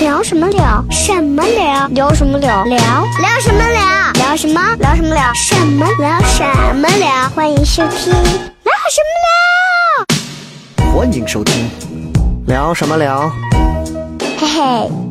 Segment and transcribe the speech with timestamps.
[0.00, 0.84] 聊什么聊？
[0.90, 1.86] 什么聊？
[1.88, 2.64] 聊什么聊？
[2.64, 2.76] 聊
[3.20, 4.12] 聊什么聊？
[4.14, 4.60] 聊什么？
[4.78, 5.32] 聊什么聊？
[5.34, 6.20] 什么聊？
[6.20, 6.44] 什
[6.76, 7.28] 么聊？
[7.34, 9.16] 欢迎收听聊什么
[10.84, 10.92] 聊？
[10.92, 11.70] 欢迎收听，
[12.46, 13.30] 聊什么聊？
[14.38, 15.05] 嘿嘿。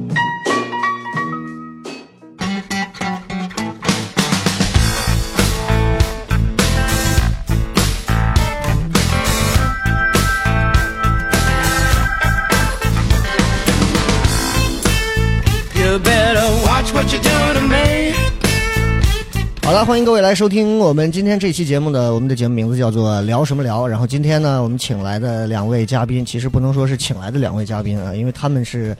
[19.75, 23.85] 了，欢迎各位来收听我们今天这期节目的，我们的节目名字叫做聊什么聊。
[23.85, 28.95] 然后今天呢，我们请来的两位嘉宾，其实不能说是请来的两位嘉宾啊，因为他们是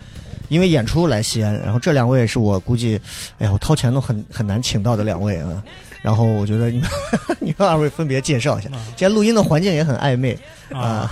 [0.50, 3.00] 因为演出来西安，然后这两位是我估计，
[3.40, 5.64] 哎呀，我掏钱都很很难请到的两位啊。
[6.02, 6.90] 然后我觉得你们
[7.40, 10.38] 你们二位分别介绍一下，今天录音的环境也很暧昧
[10.74, 11.10] 啊。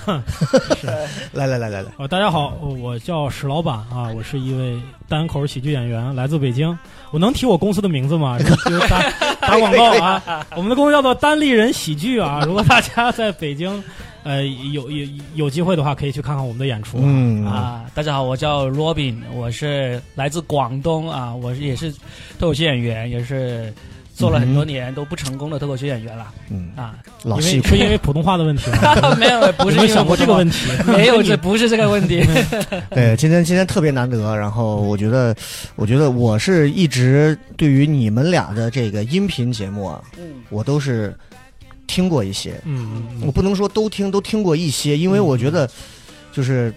[1.32, 6.78] 来来来来来，呃，大家好，我叫史老板啊，我是一位单口喜剧演员，来自北京。
[7.14, 8.38] 我能提我公司的名字吗？
[8.42, 9.04] 就打
[9.40, 10.44] 打广告啊！
[10.56, 12.42] 我们的公司叫做单立人喜剧啊。
[12.48, 13.82] 如果大家在北京，
[14.24, 16.98] 呃，有有有机会的话，可以去看看我们的演出。
[17.04, 21.92] 嗯啊，大家好，我叫 Robin，我是来自广东啊，我是也是
[22.40, 23.72] 脱口秀演员，也是
[24.14, 26.28] 做了很多年都不成功的脱口秀演员了。
[26.50, 26.96] 嗯，啊。
[27.24, 27.68] 老戏骨。
[27.68, 29.16] 因为是因为普通话的问题吗？
[29.20, 32.24] 没有，不是想过这个问题， 没有，这不是这个问题。
[32.92, 35.36] 对，今天今天特别难得，然后我觉得，
[35.76, 40.24] 我觉得我是一直对于你们俩的这个音频节目啊，嗯。
[40.50, 41.16] 我都是
[41.88, 45.68] 听过一些，嗯嗯我不能说都听，都听过一些，因为我觉得，
[46.32, 46.74] 就是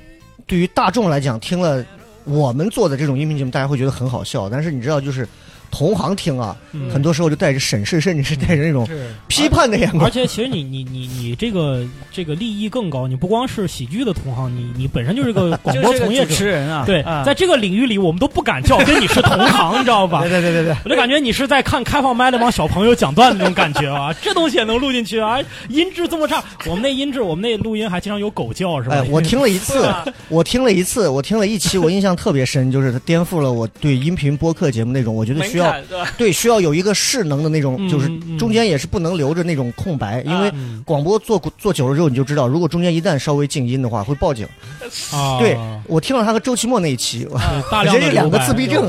[0.47, 1.85] 对于大众来讲，听了
[2.25, 5.29] 我们做的这种音频节目，大家会觉得很好笑，但是你知道，就是
[5.77, 8.89] 同行听啊，嗯，很多时候就带着审视，甚至是带着那种
[9.29, 10.11] 批判的眼光而。
[10.11, 16.35] 且其实你你你你这个这个利益更高，你不光是喜剧的同行，你你本身就是个 广播从业者。
[16.35, 20.23] 持人啊，对，啊在这个领域里，我们都不敢叫跟你是同行， 你知道吧？
[20.23, 20.77] 对对对对对。
[20.85, 25.39] 我就感觉你是在看开放麦那帮小朋友讲段子那种感觉啊， 这东西也能录进去啊，
[25.69, 28.97] 音质这么差，我们那音质，我们那录音还经常有狗叫是吧？
[28.97, 29.87] 哎，我听了一次，
[30.31, 35.99] 我听了一次，我听了一期，我印象特别深，就是它颠覆了我对音频播客节目那种，我觉得需要槛 对？
[36.19, 44.47] 对需要有一个势能的那种，嗯就是嗯中间也是不能留着那种空白，因为嗯广播做做久了之后，你就知道，如果中间一旦稍微静音的话，会报警。
[45.13, 45.57] 啊，对
[45.87, 47.39] 我听了他和周奇墨那一期，我
[47.71, 48.89] 大量的这是两个自闭症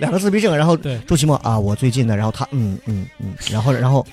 [0.00, 4.04] 两个自闭症，然后周奇墨啊，我最近的，然后他嗯嗯嗯，然后然后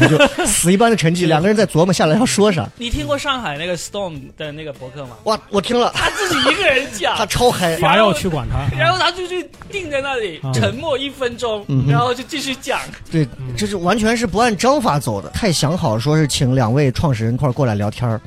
[0.00, 2.68] 然后就死一般的成绩，两个人在琢磨下来要说啥。
[2.76, 5.16] 你听过上海那个 Storm 的那个博客吗？
[5.24, 12.80] 哇，我听了，他自己一个人讲 他，超嗨，伐要去管他，然后他就去定在那里啊沉默一分钟嗯，然后就继续讲。
[13.10, 13.26] 对，
[13.56, 18.20] 这是完全是不按章法走的，太想好说是请两位创始人一块儿过来聊天儿，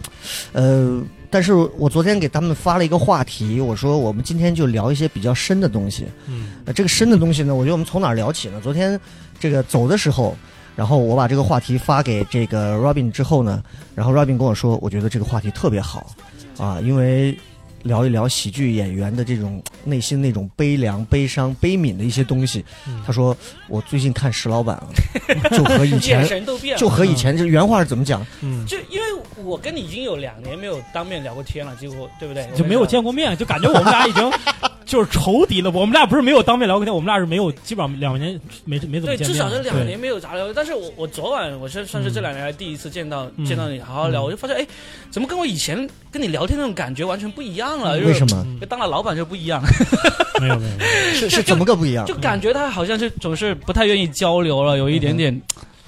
[0.54, 6.06] 呃，但是我昨天给他们发了一个话题，我说我们今天就聊一些比较深的东西。
[6.28, 8.60] 嗯呃，这个深的东西呢，我觉得我们从哪儿聊起呢？
[8.62, 9.00] 昨天
[9.40, 10.36] 这个走的时候，
[10.76, 13.64] 然后我把这个话题发给这个 Robin 之后呢，
[13.96, 16.06] 然后 Robin 跟我说，我觉得这个话题特别好
[16.58, 17.38] 啊，因为
[17.84, 22.66] 聊一聊喜剧演员的这种内心那种悲凉、悲伤、悲悯的一些东西。
[22.88, 23.36] 嗯他说，
[23.68, 24.88] 我最近看石老板啊，
[25.56, 28.26] 就和以眼前神都变了，就和以前这原话是怎么讲？
[28.42, 29.06] 嗯，就因为
[29.44, 32.50] 我跟你已经有两年没有当面聊过天了，几乎对不对？
[32.56, 34.32] 就没有见过面，就感觉我们俩已经
[34.86, 35.72] 就是仇敌了。
[35.72, 39.34] 我们俩不是没有当面聊过天，我们俩是没有，基本上两年没没怎么对，见面。
[39.34, 40.54] 至少是两年没有咋聊。
[40.54, 44.66] 但是我我昨晚我是算是这两年来第一次见到、嗯见到你好好聊，嗯我就发现哎，
[45.10, 47.98] 怎么跟我以前跟你聊天那种感觉完全不一样了？
[47.98, 48.26] 为什？
[48.30, 48.46] 么？
[48.70, 49.62] 当了老板就不一样，
[50.40, 52.14] 没有没有，没有 是是怎么个不一样就？
[52.16, 55.42] 感觉他好像是总是不太愿意交流了，有一点点，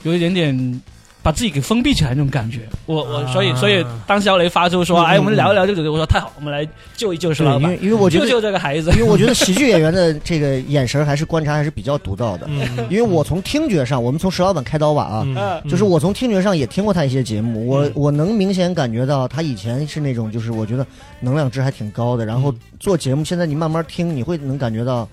[0.04, 0.82] 有一点点。
[1.28, 3.34] 把自己给封闭起来那种感觉，我我啊。
[3.34, 6.66] 所以所以当小雷发出说，嗯哎，我们聊一聊这个，我说太好，我们来
[6.96, 8.90] 救一救石，老板因为，因为我觉救得，救这个孩子。
[8.92, 9.04] 因为。
[9.04, 12.46] 我觉得喜剧演员的这个眼神还是观察还是比较独到的。
[12.48, 15.70] 嗯，因为我从听觉上，我们从石老板开刀吧啊，嗯。
[15.70, 17.92] 就是我从听觉上也听过他一些节目，我嗯。
[17.94, 20.88] 我能明显感觉到他以前是那种就是我觉得
[21.20, 22.60] 能量值还挺高的，然后嗯。
[22.80, 25.06] 做节目，现在你慢慢听，你会能感觉到，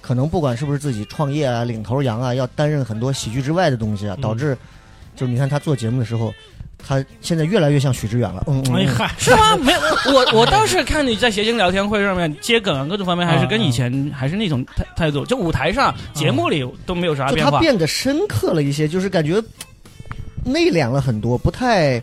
[0.00, 4.20] 可能不管是不是自己创业啊、领头羊啊，要担任很多喜剧之外的东西啊，嗯。
[4.20, 4.56] 导致
[5.16, 6.32] 就是你看他做节目的时候，
[6.78, 8.44] 他现在越来越像许知远了。
[8.46, 9.56] 嗯嗯嗯哎嗨， 是吗？
[9.56, 9.80] 没有，
[10.12, 17.52] 我我倒是看你在谐星聊天会上面接梗啊各种方面，还是跟以前还是那种态态度，就舞台上、节目里都没有啥就变化。
[17.52, 19.42] 他变得深刻了一些，就是感觉
[20.44, 22.00] 内敛了很多，不太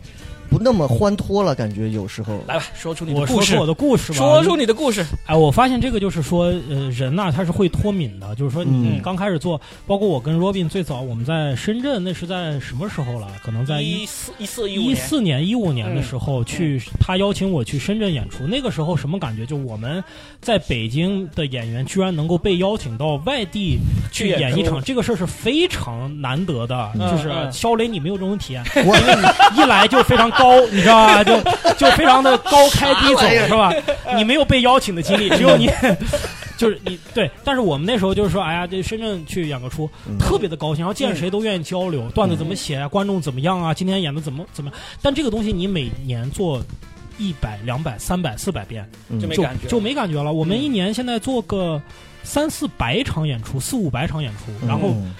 [0.53, 2.39] 不那么欢脱了，感觉有时候。
[2.47, 4.17] 来吧，说出你的故事我说出我，的故事吧。
[4.17, 5.03] 说出你的故事。
[5.25, 8.35] 哎，我发现这个就是说，呃，人呐、他是会脱敏的。
[8.35, 13.27] 就是说，你嗯刚开始做，包括我跟 Robin 最早我们在深圳，那是在什么时候了？
[13.43, 18.45] 可能在一一四一四一五一年，四年、一五年的嗯时候去，他邀请我去深圳演出。
[18.45, 19.45] 那个时候什么感觉？
[19.45, 20.03] 就我们
[20.41, 23.79] 在北京的演员居然能够被邀请到外地
[24.11, 26.91] 去去演一场，这个事儿是非常难得的。
[26.95, 28.95] 嗯就是嗯肖雷，你没有这种体验，我
[29.55, 31.23] 一来就非常高，你知道吧？
[31.23, 31.39] 就
[31.77, 33.73] 就非常的高开低走，是吧？
[34.15, 35.69] 你没有被邀请的经历， 只有你。
[36.55, 44.79] 就是你对，但是我们那时候就是说，哎呀，这深圳去演个出，嗯特别的高兴，然后见谁都愿意交流，段子怎么写啊，观众怎么样啊，今天演的怎么怎么样。
[45.01, 46.61] 但这个东西你每年做
[47.17, 48.87] 一百、两百、三百、四百遍，
[49.19, 50.31] 就就没感觉，就没感觉了。
[50.31, 51.81] 我们嗯一年现在做个
[52.21, 55.13] 三四百场演出，四五百场演出，然后嗯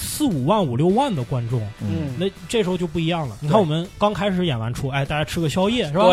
[0.00, 3.36] 四五万、五六万的观众，嗯，那这时候就不一样了。
[3.40, 6.04] 你看我们刚开始演完出，哎，大家吃个宵夜是吧？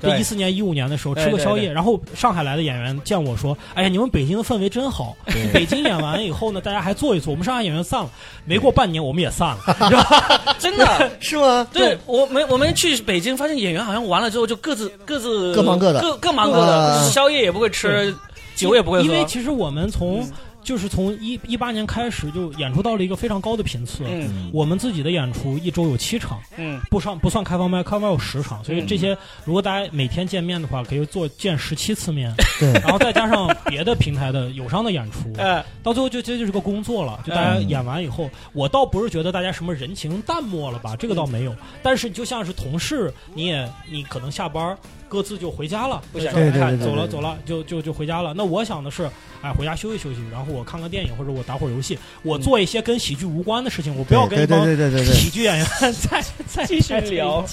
[0.00, 5.16] 对，一四年、一五年的时候吃个宵夜，然后上海来的演员见我说：“哎呀，你们北京的氛围真好。”
[5.54, 7.30] 北京演完以后呢，大家还坐一坐。
[7.30, 8.10] 我们上海演员散了，
[8.44, 10.54] 没过半年我们也散了， 是吧？
[10.58, 11.10] 真的。
[11.20, 11.64] 是吗？
[11.72, 18.12] 对我们，我们去北京，发现演员好像完了之后就各自各自各忙各的各各忙各的，啊宵夜也不会吃，
[18.56, 20.32] 酒也不会喝，因为其实我们从嗯
[20.64, 24.04] 就是从一一八年开始就演出到了一个非常高的频次。
[24.06, 37.20] 嗯我们自己的演出一周有七场，嗯不上不算开放麦，开放麦有十场，所以嗯这些如果大家每天见面的话，可以做见十七次面，对，然后再加上别的平台的友商的演出，哎到最后就这就是个工作了。
[37.24, 41.54] 就大家演完以后，我倒不是觉得大家什么人情淡漠了吧，这个倒没有。
[41.82, 44.76] 但是就像是同事，你也你可能下班
[45.12, 48.32] 各自就回家了，不想就说哎对对对对对走了走了，就就就回家了。
[48.34, 49.06] 那我想的是，
[49.42, 54.64] 哎，回家休息休息，然后我看个电影或者我打会儿游戏，我做一些跟喜剧无关的事情，我不要跟一帮
[55.12, 57.44] 喜剧演员 再再继续聊。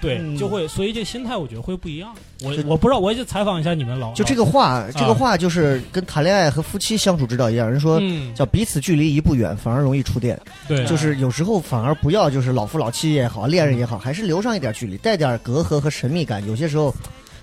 [0.00, 2.10] 对，嗯就会，所以这个心态我觉得会不一样。
[2.42, 7.70] 我我不知道，我也就采访一下你们老就这个话，这个话就是跟谈恋爱和夫妻相处之道一样。
[7.70, 10.40] 人说嗯，叫彼此距离一步远，反而容易触电。
[10.66, 16.46] 对，就是有时候反而不要就是老夫老妻也好，恋人也好，还是留上一点距离，带点隔阂和神秘感。
[16.48, 16.94] 有些时候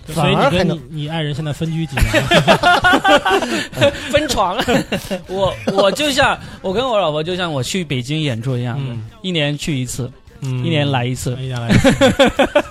[0.08, 3.92] 反所以而还能你你你爱人现在分居几年了？
[4.10, 4.58] 分床。
[5.28, 10.10] 我我就像我跟我老婆就像我去北京演出一样嗯，一年去一次，
[10.42, 11.32] 嗯一年来一次。
[11.40, 11.90] 一年来一次。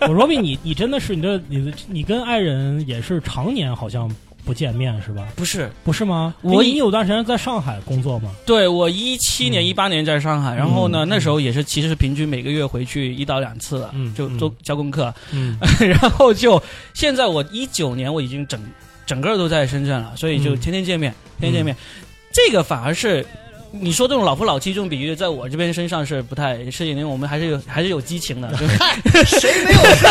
[0.06, 4.10] 我罗比你你真的是你的你的你跟爱人也是常年好像
[4.44, 5.26] 不见面是吧？
[5.34, 6.32] 不是，不是吗？
[6.42, 8.30] 我你你有段时间在上海工作吗？
[8.46, 16.62] 对我一七年、嗯一八年在上海，然后呢，嗯那时候也是其实是平均每个月回去一到两次了，嗯嗯就做交功课，嗯 然后就
[16.94, 18.60] 现在我一九年我已经整
[19.04, 21.76] 整个都在深圳了，所以就嗯天天见面，天天见面，
[22.32, 23.26] 这个反而是。
[23.80, 30.06] 你说这种老夫老妻这种比喻，在我这边身上是不太适应，因为我们还是有还是有激情的， 就是谁没有事？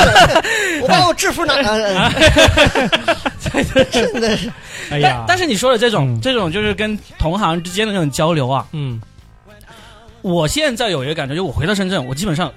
[0.82, 2.14] 我把我制服拿，啊
[3.92, 4.52] 真的是。
[4.92, 6.22] 哎呀但，但是你说的这种、嗯。
[6.22, 9.02] 这种就是跟同行之间的那种交流啊，嗯。
[10.22, 12.52] 我现在有一个感觉，就我回到深圳，我基本上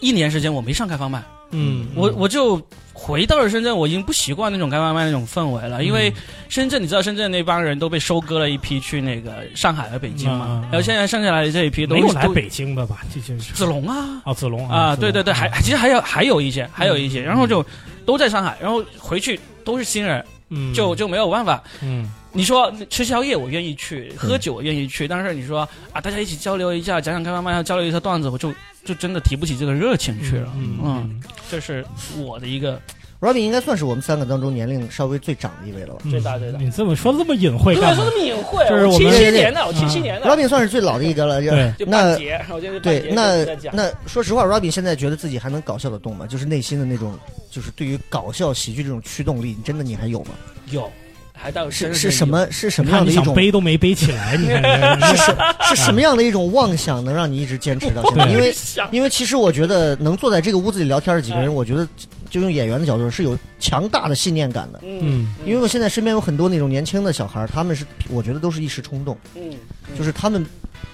[0.00, 1.22] 一年时间我没上开放麦，
[1.56, 2.60] 嗯，我我就
[2.92, 6.14] 回到了深圳，我已经不习惯那种开外卖那种氛围了，因为嗯
[6.48, 12.98] 深圳你知道深圳那帮人都被收割了一批去那个上海和北京嘛，然后现在剩下来的这一批都是都没有来北京的吧？
[13.14, 14.20] 这些是子龙啊。
[14.24, 17.64] 啊，子龙啊，对对对，还其实还有还有一些，还有一些，嗯然后就
[18.04, 21.62] 都在上海，然后回去都是新人，嗯就就没有办法。
[21.82, 25.60] 嗯你说吃宵夜我愿意去，喝酒我愿意去，但是你说
[25.92, 28.52] 啊，大家一起交流一下，讲讲开放麦，交流一下段子，我就
[28.84, 30.52] 就真的提不起这个热情去了。
[30.56, 31.84] 嗯嗯，这是
[32.18, 32.80] 我的一个
[33.20, 36.00] Robin 应该算是我们三个当中年龄稍微最长的一位了吧。
[36.04, 38.04] 嗯最大最大你这么说的这么隐晦干嘛？
[38.04, 41.40] 么隐晦这是我们七七年的，我七七年的，Robin 算是最老的一个了。
[41.40, 42.16] 对就那
[42.82, 46.26] 对，那在讲那说实话，Robin 现在觉得自己还能搞笑的动吗？
[46.26, 47.16] 就是内心的那种，
[47.48, 50.30] 就是对于搞笑喜剧这种驱动力，真的你还有吗？
[50.70, 50.90] 有，
[51.36, 52.26] 还到是是什？
[52.26, 52.46] 么？
[52.50, 53.34] 是什么样的一种？
[53.34, 54.62] 背都没背起来，你看
[55.00, 55.36] 这 是什
[55.68, 58.28] 是什么样的一种妄想能让你一直坚持到现在？
[58.32, 58.54] 因为
[58.92, 61.86] 因为其实我觉得能坐在这个屋子里聊天的几个人，我觉得
[62.30, 64.80] 就用演员的角度是有强大的信念感的。
[64.84, 69.52] 嗯因为我现在身边有很多那种年轻的小孩，他们是我觉得都是一时冲动，嗯，
[69.98, 70.44] 就是他们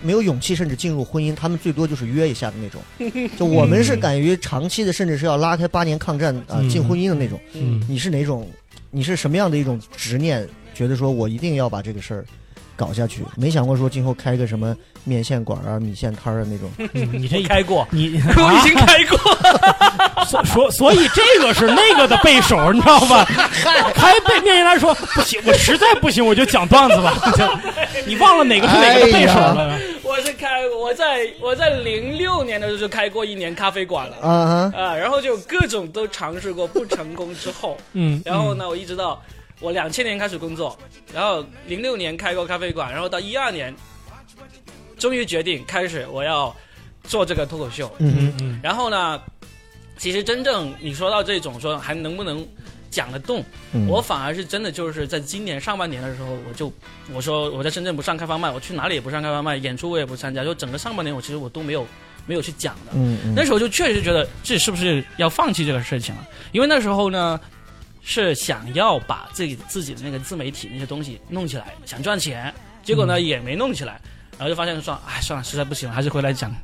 [0.02, 3.30] 没有勇气，甚至进入婚姻，他们最多就是约一下的那种。
[3.38, 7.38] 就我们是敢于长期的，甚至是要拉开八年抗战啊、嗯进婚姻的那种。
[7.54, 8.48] 嗯你是哪种？
[8.90, 10.48] 你是什么样的一种执念？
[10.74, 12.24] 觉得说我一定要把这个事儿
[12.74, 16.70] 搞下去，没想过说今后开个什么面线馆啊、米线摊儿啊那种。
[16.94, 19.18] 嗯， 你这开过， 你我已经开过，
[20.24, 23.24] 所所所以这个是那个的背手，你知道吧？
[23.94, 27.14] 开背面线来说不行，我实在不行，我就讲段子吧。
[28.06, 29.78] 你忘了哪个是哪个的背手了？
[30.10, 34.16] 我我是开我在我在零六年的时候就开过一年咖啡馆了。
[34.16, 39.22] 啊哈，啊，然后就各种都尝试过，不成功之后， 嗯，然后呢，我一直到
[39.60, 40.76] 我两千年开始工作，
[41.14, 43.72] 然后零六年开过咖啡馆，然后到一二年，
[44.98, 46.54] 终于决定开始我要
[47.04, 47.88] 做这个脱口秀。
[47.98, 48.60] 嗯嗯嗯。
[48.62, 49.22] 然后呢，
[49.96, 52.44] 其实真正你说到这种说还能不能
[52.90, 56.72] 讲得动，嗯，我反而是真的就是在今年上半年的时候，我就
[57.12, 61.86] 我说我在深圳不上开放麦，我去哪里也不上开放麦，演出我也不参加，就整个上半年我其实我都没有
[62.26, 62.92] 没有去讲的。
[62.94, 67.40] 嗯嗯，那时候就确实觉得自己是不是要放弃这个事情了，因为那时候呢
[68.02, 74.00] 是想要把自己自己的那个自媒体那些东西弄起来，想赚钱，结果呢、也没弄起来，
[74.32, 76.54] 然后就发现说，哎，算了，实在不行了，还是回来讲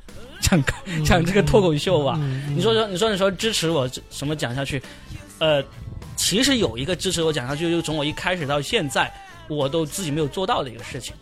[0.40, 0.62] 讲
[1.04, 2.16] 讲这个脱口秀吧。
[2.18, 4.82] 嗯你说说，你说你说支持我什么讲下去？
[5.38, 5.62] 呃，
[6.16, 9.12] 其实有一个支持我讲下去，就从我一开始到现在，
[9.48, 11.14] 我都自己没有做到的一个事情，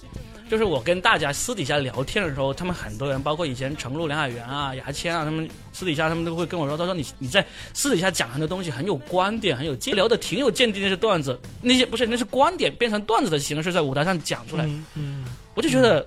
[0.49, 15.25] 就是我跟大家私底下聊天的时候，他们很多人，包括以前程璐、梁海源啊、牙签啊，他们私底下他们都会跟我说，他说你你在私底下讲很多东西很有观点，很有见聊的挺有见地那些段子，那些不是那是观点变成段子的形式在舞台上讲出来，嗯嗯，
[15.55, 16.07] 我就觉得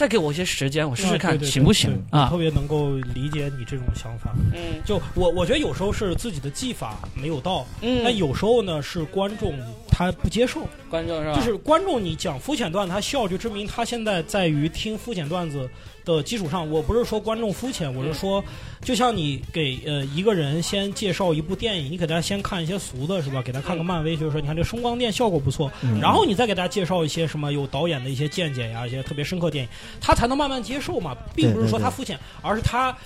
[0.00, 2.38] 再给我一些时间，我试试看行不行啊特？
[2.38, 4.34] 别能够理解你这种想法。
[4.54, 9.52] 嗯就我我觉得有时候是自己的技法没有到，嗯但有时候呢是观众
[9.90, 11.34] 他不接受，观众是吧？
[11.34, 15.68] 就是观众你讲肤浅段子他笑，就证明他现在在于听肤浅段子
[16.04, 18.42] 的基础上，我不是说观众肤浅，我是说，
[18.82, 23.42] 就像你给呃一个人先介绍一部电影，你给他先看一些俗的是吧？
[23.42, 29.70] 给他看个漫威，就是说你看这声光电效果不错，嗯然后你再给大家介绍一些什么有导演的一些见解呀，一些特别深刻电影，
[30.00, 32.96] 他才能慢慢接受嘛，并不是说他肤浅，而是他。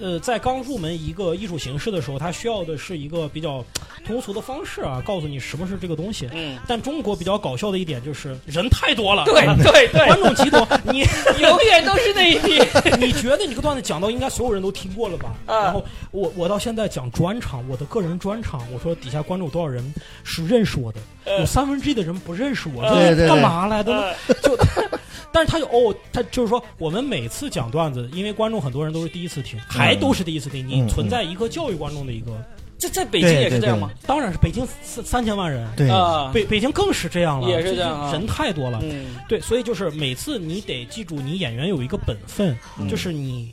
[0.00, 3.64] 呃，在刚入门一个艺术形式的时候，他需要的是一个比较
[4.06, 6.28] 通俗的方式啊，告诉你什么是这个东西。
[6.32, 11.00] 嗯，但中国比较搞笑的一点就是人太多了，对对 对，观众极多，你
[11.40, 12.58] 永远都是那一批。
[12.98, 15.34] 你觉得你这个段子讲到应该所有人都听过了吧？
[15.46, 19.84] 啊然后我我到现在讲专场，我的个人专场，我说底下观众有多少人
[20.24, 21.00] 是认识我的，
[21.38, 24.02] 有三分之一的人不认识我，对对对干嘛来的呢？
[24.28, 24.56] 呃就，
[25.32, 32.32] 但是他就哦，他就是说，我们每次讲段子，因为观众很多人都是第一次听，还都是第一次听，你嗯存在一个教育观众的一个，
[32.78, 33.90] 这在北京也是这样吗？
[34.06, 38.80] 当然是北京三三千万人，对，啊，北北京更是这样了，也是这样啊人太多了。
[38.82, 43.52] 嗯对，所以就是每次你得记住，你演员有一个本分，嗯就是你。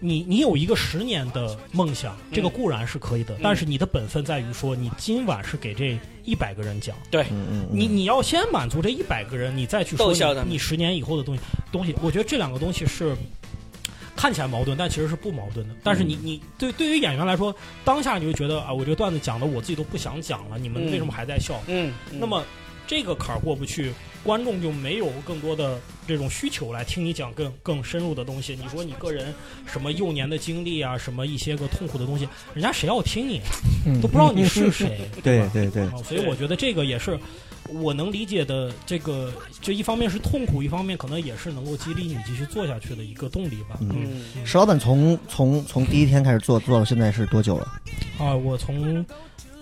[0.00, 7.26] 你你有一个十年的梦想，这个嗯固然是可以的，但是你的本分在于说，你今晚是给这一百个人讲，对，
[7.70, 11.94] 你你要先满足这一百个人，你再去说你你十年以后的东西东西。
[12.02, 13.14] 我觉得这两个东西是
[14.16, 15.74] 看起来矛盾，但其实是不矛盾的。
[15.82, 17.54] 但是嗯你你对对于演员来说，
[17.84, 21.60] 当下你就觉得啊，我这个段子讲的我自己都不想讲了，你们嗯为什么还在笑？
[21.66, 22.42] 嗯，那么
[22.86, 28.56] 这个坎儿过不去，观众就没有更多的这种需求来听你讲更更深入的东西。
[28.60, 29.34] 你说你个人
[29.66, 33.40] 什么幼年的经历啊，什么一些个痛苦的东西，人家谁要听你？
[33.86, 34.98] 嗯都不知道你是谁。
[34.98, 37.18] 吧对对对，啊，所以我觉得这个也是
[37.68, 38.72] 我能理解的。
[38.86, 43.78] 这个这一方面是痛苦，一方面可能也是能够激励你继续做下去的一个动力吧。
[43.80, 47.66] 嗯嗯石老板从从从第一天开始做做到现在是多久了？
[48.18, 49.04] 啊，我从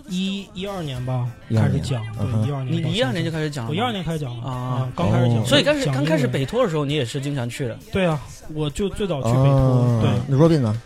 [0.09, 4.43] 一一二年吧开始讲，对，一二年你你一二年就开始讲了，我一二年开始讲了。
[4.43, 4.91] 啊。
[4.95, 5.45] 刚开始讲，哦。
[5.45, 7.77] 所以开始刚开始北托的时候，你也是经常去的。
[7.91, 8.21] 对啊，
[8.53, 10.81] 我就最早去北哦托，对，那 Robin 呢？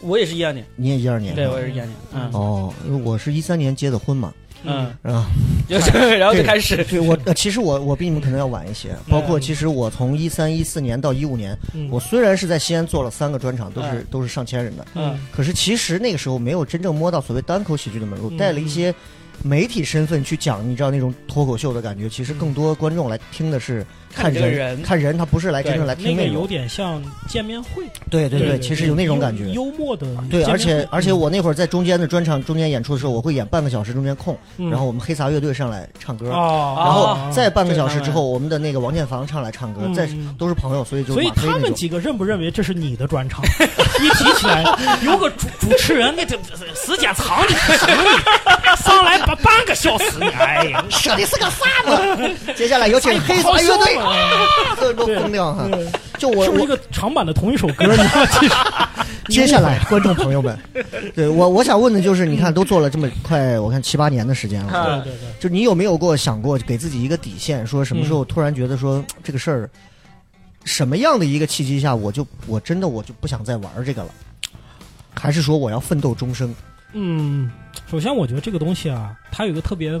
[0.00, 1.34] 我也是一二年，你也一二年？
[1.34, 2.30] 对我也是一二年，嗯。
[2.32, 4.32] 哦，因为我是一三年结的婚嘛，
[4.64, 5.30] 嗯，啊，
[5.68, 11.88] 就是然后就开始，对我呃，其实我我比你们可能要晚一些，包括其实我从一三一四年到一五年，嗯。
[11.90, 14.06] 我虽然是在西安做了三个专场，都是嗯。
[14.10, 15.18] 都是上千人的，嗯。
[15.32, 18.94] 可是其实那个时候没有真正摸到所谓单口喜剧的门路，嗯带了一些
[19.42, 26.50] 媒体身份去讲，你知道那种脱口秀的感觉，其实更多观众来听的是看这个人，看人，他不是来真正来那个有。
[26.50, 29.44] 点像见面会，对对对，其实有那种感觉。
[29.50, 43.44] 幽幽默的对，而且而且嗯我那会儿在中间的专场中间演出的时候，我会演半个小时中间空，嗯然后我们黑撒乐队上来唱歌，啊，然后啊再半个小时之后，我们的那个王建房上来唱歌，再都是朋友，所以就所以他们几个认不认为这是你的专场？
[44.02, 44.64] 一提起来，
[45.02, 46.36] 有个主主持人，那这
[46.74, 52.28] 时间长的死你，上来半半个小时，你哎呀，说的是个啥呢？
[52.56, 53.96] 接下来有请黑撒乐队，
[54.80, 55.68] 这都疯掉哈！
[56.18, 57.86] 就我我是不是一个长版的同一首歌？
[57.94, 58.54] 你要其实
[59.28, 60.58] 接下来， 观众朋友们，
[61.14, 69.70] 对我我想问的就是，你看都做了这么快，我看七八年的时间了，对对对，就你有没有过想过给自己一个底线，说什么时候突然觉得说这个事儿，
[70.64, 74.10] 什么样的一个契机下，我就我真的我就不想再玩这个了，
[75.14, 76.54] 还是说我要奋斗终生？
[76.92, 77.50] 嗯，
[77.88, 79.92] 首先我觉得这个东西啊，它有一个特别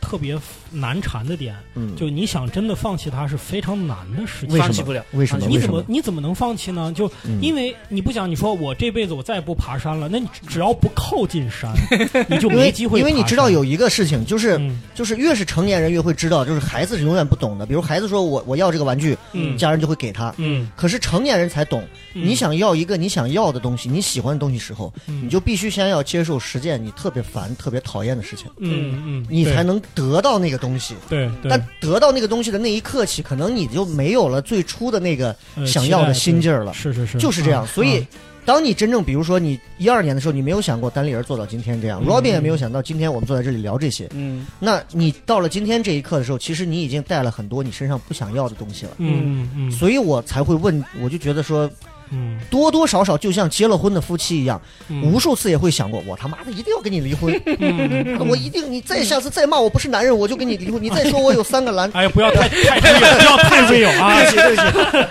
[0.00, 0.38] 特别
[0.70, 4.48] 难缠的点，嗯，就你想真的放弃它是非常难的事情。
[4.54, 5.46] 为什么放弃不了为什么？
[5.46, 5.84] 你怎么为什么？
[5.88, 6.92] 你怎么能放弃呢？
[6.94, 11.72] 就嗯因为你不想，你说我这辈子我再也不爬山了，那你只要不靠近山，
[12.28, 12.98] 你就没机会。
[12.98, 17.64] 因为你知道有一个事情，就是、嗯就是越是成年人越会知道，就是孩子是永远不懂的。
[17.66, 20.34] 比如孩子说我我要这个玩具，嗯家人就会给他。
[20.38, 21.82] 嗯，可是成年人才懂，
[22.14, 30.94] 嗯你想要一个你想要的东西，你喜欢的东西时候，嗯你就必须先要接受十件你特别烦、特别讨厌的事情，嗯嗯，对你才能得到那个东西。
[31.08, 36.72] 对对但得到那个东西的那一刻起，可能你就没有了最初的那个呃想要的心劲儿了。
[36.72, 37.62] 是是是，就是这样。
[37.62, 38.06] 啊所以啊，
[38.44, 44.08] 当你真正比如说你一二年的时候，你没有想过单立人做到今天这样、嗯 r o b i n 也没有想到今天我们坐在这里聊这些。
[44.14, 48.92] 嗯，那你到了今天这一刻的时候，其实你已经带了很多你身上不想要的东西了。
[48.98, 51.70] 嗯嗯嗯所以我才会问，我就觉得说，
[52.10, 60.82] 嗯多多少少就像结了婚的夫妻一样，嗯，无数次也会想过，我他妈的一定要跟你离婚，嗯我一定，你再下次再骂我不是男人，我就跟你离婚。
[60.82, 64.22] 你再说我有三个男，哎呀，不要太太 real，不要太 real 啊！
[64.30, 64.66] 对不起，对不起，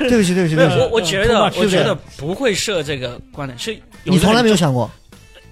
[0.10, 0.80] 对不起，对不起，对不起。
[0.80, 4.90] 我我觉得我觉得不不会设这个观点，是你从来没有想想过？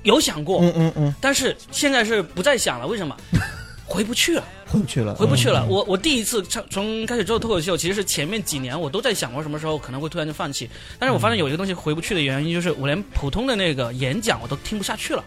[0.03, 3.15] 有想过，嗯嗯嗯，但是现在是不再想了，为什么？
[3.87, 5.61] 回不去了，回不去了，回不去了。
[5.61, 10.69] 嗯我我第一次从从开始做脱口秀，其实是前面几年我都在想我什么时候可能会突然就放弃，
[10.99, 15.23] 但是我发现有一个东西回不去的原因，就是我连普通的那个演讲我都听不下去了。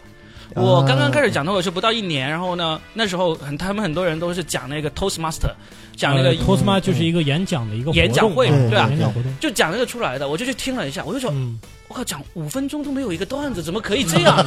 [0.54, 5.52] 我刚刚开始讲脱口秀不到一年，然后呢，那时候很他们很多人都是讲那个 Toastmaster，
[5.94, 9.38] 讲那个、呃 Toastma 就是一个演讲的一个演讲会啊对吧演讲活动。
[9.38, 14.42] 就讲那个出来的，我就去听了一下，我就说，嗯我靠，讲五分钟都没有一个段子，怎么可以这样？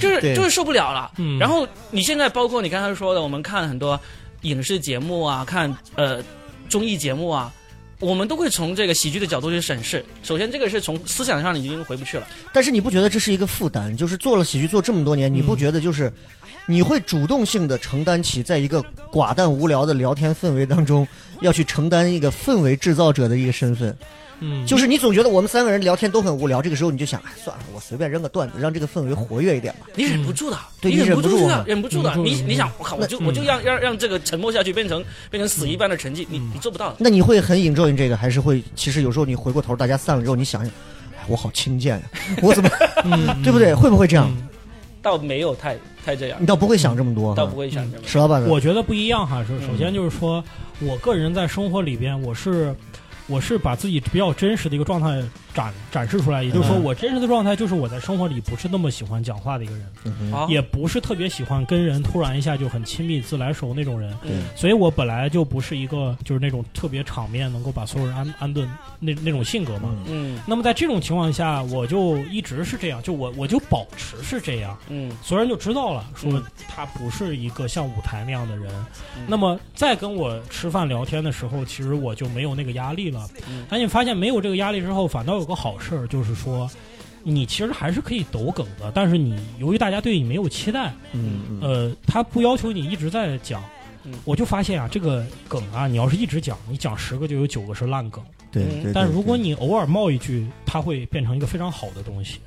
[0.00, 1.10] 就是就是受不了了。
[1.18, 4.00] 嗯，然后你现在包括你刚才说的，我们看很多
[4.42, 6.22] 影视节目啊，看呃
[6.68, 7.52] 综艺节目啊，
[7.98, 10.04] 我们都会从这个喜剧的角度去审视。
[10.22, 12.26] 首先，这个是从思想上已经回不去了。
[12.52, 13.96] 但是你不觉得这是一个负担？
[13.96, 16.12] 就是做了喜剧做这么多年，你不觉得就是
[16.66, 18.82] 你会主动性的承担起在一个
[19.12, 21.06] 寡淡无聊的聊天氛围当中，
[21.40, 23.96] 要去承担一个氛围制造者的一个身份？
[24.44, 29.86] 嗯，就是你总觉得我们三个人聊天都很无聊，这个时候你就想，哎，算了，我随便扔个段子，让这个氛围活跃一点吧。
[29.94, 32.12] 你忍不住的，对你忍不住的啊，忍不住的。
[32.16, 36.96] 你你想，我靠，我就我就让让让这个沉默下去，变成变成死一般的沉寂，你你做不到的。
[36.98, 38.62] 那你会很 enjoy 这个，还是会？
[38.74, 40.72] 其实有时候你回过头，大家散了之后，你想想，
[41.16, 42.02] 哎，我好轻贱呀、
[42.42, 42.70] 我怎么，
[43.04, 43.72] 嗯 对不对？
[43.74, 44.28] 会不会这样？
[44.28, 44.48] 嗯
[45.02, 48.04] 倒没有太太这样你，倒不会想这么多，倒不会想这么。
[48.06, 48.40] 石老板？
[48.44, 49.44] 我觉得不一样哈。
[49.48, 50.44] 首首先就是说，
[50.78, 52.72] 我个人在生活里边，我是
[53.32, 55.22] 我是把自己比较真实的一个状态
[55.54, 64.16] 展展示出来，也就是说，嗯我真实的状态就是我在生活里不是那么喜欢讲话的一个人，嗯也不是特别喜欢跟人突然一下就很亲密、自来熟那种人。
[64.22, 69.90] 嗯所以我本来就不是一个就是那种特别场面能够把所有人安安顿那那种性格嘛。
[70.06, 78.72] 嗯嗯那么在这种情况下，我就一直是这样，就我我就保持是这样，嗯所有人就知道了，说嗯他不是一个像舞台那样的人。
[79.16, 83.28] 嗯那么在跟我吃饭聊天的时候，其实我就没有那个压力了。
[83.48, 86.70] 嗯但你发现没有这个压力之后，反倒有个好事儿，就是说。
[87.24, 93.62] 你其实还是可以抖梗的，但是你由于大家对你没有期待，嗯嗯呃，他不要求你一直在讲，
[94.02, 98.20] 嗯我就发现啊，这个梗啊，你要是一直讲，你讲十个就有九个是烂梗。
[98.50, 98.64] 对。
[98.92, 102.40] 但如果你偶尔冒一句，它会变成一个非常好的东西。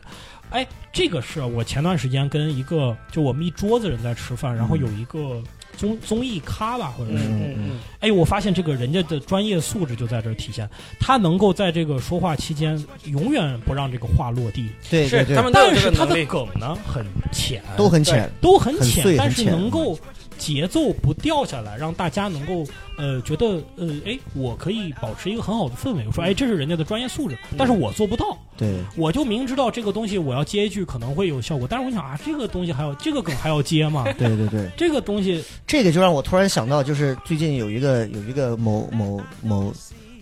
[0.49, 5.41] 哎，这个是我前段时间跟一个就我们一桌子人在吃饭，然后有一个
[5.77, 15.27] 综综艺咖吧，或者是，嗯嗯哎，我发现这个人家的专业素质就在这儿体现，他能够在这个说话期间永远不让这个话落地，对对对。
[15.27, 16.25] 是他们但是他的。
[16.25, 19.95] 梗呢很浅，都很浅，都很很浅但是能够
[20.37, 22.65] 节奏不掉下来，让大家能够
[22.97, 26.05] 呃觉得呃哎，我可以保持一个很好的氛围。
[26.07, 28.37] 我说哎，这是人家的专业素质，但是我做不到。
[28.57, 34.03] 对我就明知道这个东西我要接一句可能会有效果，但是我想啊，这个东西还要这个梗还要接吗？
[34.17, 39.73] 对对对，这个东西，这个就让我突然想到，就是最近有一个有一个某某某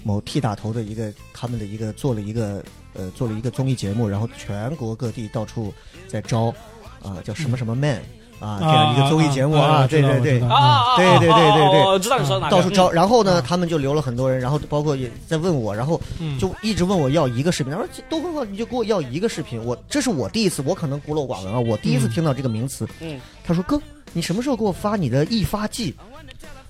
[0.03, 5.73] 某 T 打头的一个他们的一个做了一个呃做了一个综艺节目，然后全国各地到处
[6.07, 6.53] 在招
[7.03, 8.01] 啊、叫什么什么 man
[8.39, 10.39] 啊这样一个综艺节目啊，对对对。
[10.41, 10.95] 啊啊！
[10.97, 12.49] 对对对对对我知道你说哪。
[12.49, 17.71] 到处招，然后呢，嗯他们就留了很多人，然后包括也在问我，然后嗯，就一直问我要一个视频。
[17.71, 19.63] 他说都很好，你就给我要一个视频。
[19.63, 22.87] 我这是我第一次，我可能孤陋寡闻啊，我第一次嗯听到这个名词。
[22.99, 25.95] 嗯，他说哥，你什么时候给我发你的易发剂？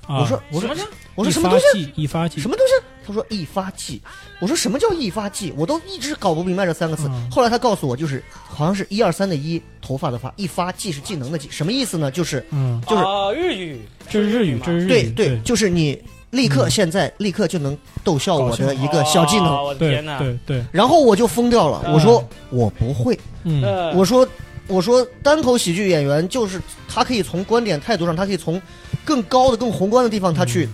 [0.07, 0.87] 啊我说我说什么？
[1.15, 2.07] 我说什么东西？
[2.07, 2.73] 发剂什么东西？
[3.05, 4.01] 他说一发剂。
[4.39, 5.53] 我说什么叫一发剂？
[5.55, 7.07] 我都一直搞不明白这三个字。
[7.07, 12.09] 嗯后来他告诉我，就是好像是一二三的一，头发的发，一发技是技能的技，什么意思呢？
[12.09, 19.47] 就是嗯，就是啊日语，这是日语，这是日语，对对，就是你立刻嗯现在立刻就能逗笑我的一个小技能。
[19.47, 20.01] 哦我的对！
[20.17, 24.27] 对对，然后我就疯掉了，嗯我说我不会，嗯呃我说
[24.67, 28.61] 我说单口喜剧演员就是他可以从观点态度上，他可以从
[29.05, 30.67] 更高的、更宏观的地方，他去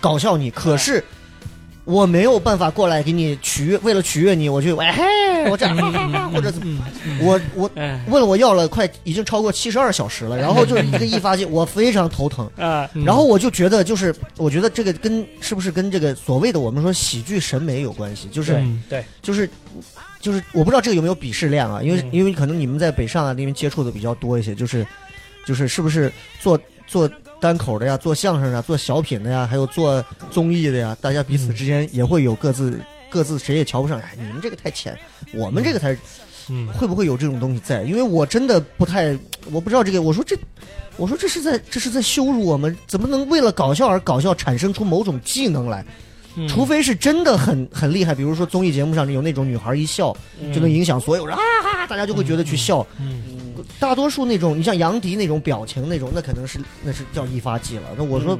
[0.00, 0.50] 搞笑你。
[0.50, 1.02] 可是
[1.84, 5.76] 我没有办法过来给你取悦，为了取悦你，我就哎嘿，我这样，
[6.32, 12.50] 或者怎么，嗯我我哎问了我要了快已经超过七十二小时了，然后就是一个一发劲，我非常头疼。
[12.56, 18.28] 啊，嗯然后我就觉得，就是我觉得这个跟是不是跟这个所谓的我们说喜剧审美有关系？
[18.28, 19.48] 就是对就是
[20.20, 21.82] 就是我不知道这个有没有鄙视链啊？
[21.82, 24.86] 因为、嗯因为可能你们在北上啊那边接触的比较多一些，就是
[25.44, 27.06] 就是是不是做做
[27.44, 32.80] 单口的呀，做相声的呀，做小品的呀，还有做综艺的呀，大家彼此之间也会有各自。
[33.10, 34.98] 各自谁也瞧不上，哎，你们这个太浅，
[35.34, 35.98] 我们这个才是
[36.48, 37.84] 嗯会不会有这种东西在？
[37.84, 39.16] 因为我真的不太，
[39.52, 40.02] 我不知道这个。
[40.02, 40.36] 我说这，
[40.96, 45.84] 我说这是在这是在羞辱我们，怎么能为了搞笑而搞笑，产生出某种技能来？
[46.36, 50.12] 嗯除非是真的很很厉害，比如说综艺节目上有那种女孩一笑
[50.52, 52.84] 就能影响所有人啊哈哈，大家就会觉得去笑。
[52.98, 53.22] 嗯
[53.84, 57.82] 大多数那种，你像杨迪那种表情那种，那可能是那是叫一发技了。
[57.98, 58.38] 那我说，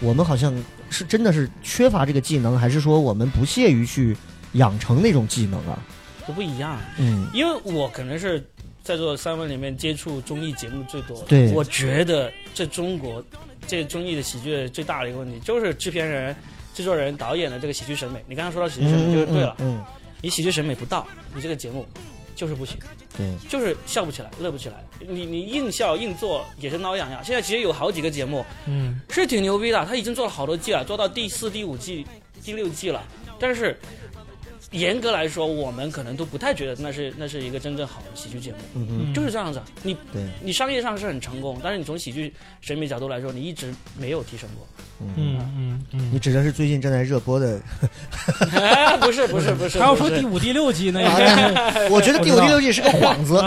[0.00, 0.54] 我们好像
[0.88, 4.16] 是真的是缺乏这个技能，还是说我们不屑于去
[4.52, 5.76] 养成那种技能啊？
[6.28, 6.78] 都不一样。
[6.96, 8.40] 嗯，因为我可能是
[8.84, 13.22] 在座三位里面接触综艺节目最多的，对我觉得这中国
[13.66, 16.36] 这综艺的喜剧最大的一个问题就是制片人、
[16.72, 18.24] 制作人、导演的这个喜剧审美。
[18.28, 19.82] 你刚刚说到喜剧审美就是对了，嗯，
[20.22, 21.84] 你喜剧审美不到，你这个节目
[22.36, 22.78] 就是不行，
[23.18, 24.82] 对，就是笑不起来，乐不起来。
[25.00, 27.22] 你你硬笑硬做也是挠痒痒。
[27.22, 32.06] 现在其实有好几个节目嗯是挺牛逼的，他已经做了好多季了，做到第四、第五季、
[32.42, 33.04] 第六季了，
[33.38, 33.78] 但是。
[34.72, 39.62] 严格来说，我们可能都不太觉得那是那是一个真正好的喜剧节目，嗯嗯，就是这样子。
[39.82, 44.66] 你对，你商业上是很成功，但是你从喜剧审美角度来说，你一直没有提升过。
[45.00, 45.08] 嗯。
[45.16, 47.60] 嗯嗯嗯你指的是最近正在热播的？
[48.52, 53.38] 哎，不是不是不是，他 要说第五、第六季那应该我觉得第五、第六季是个幌子，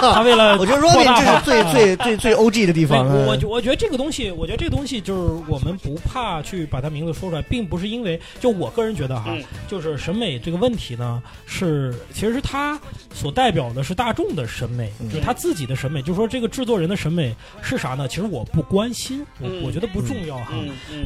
[0.00, 3.06] 他 为了 我觉得扩 Robin 大化这是最最最最 OG 的地，方。
[3.06, 12.78] 我我嗯觉得这个东西，我觉得这个东西就是我们不怕去把它名字说出来，并不是因为就我个人觉得哈，嗯就是审美这个问题呢，是其实是他
[13.12, 18.06] 所代表的是大众的审美，嗯就是他自己的审美，就是说这个制作人的审美是啥呢？
[18.08, 20.52] 其实我不关心，我、嗯我觉得不重要哈。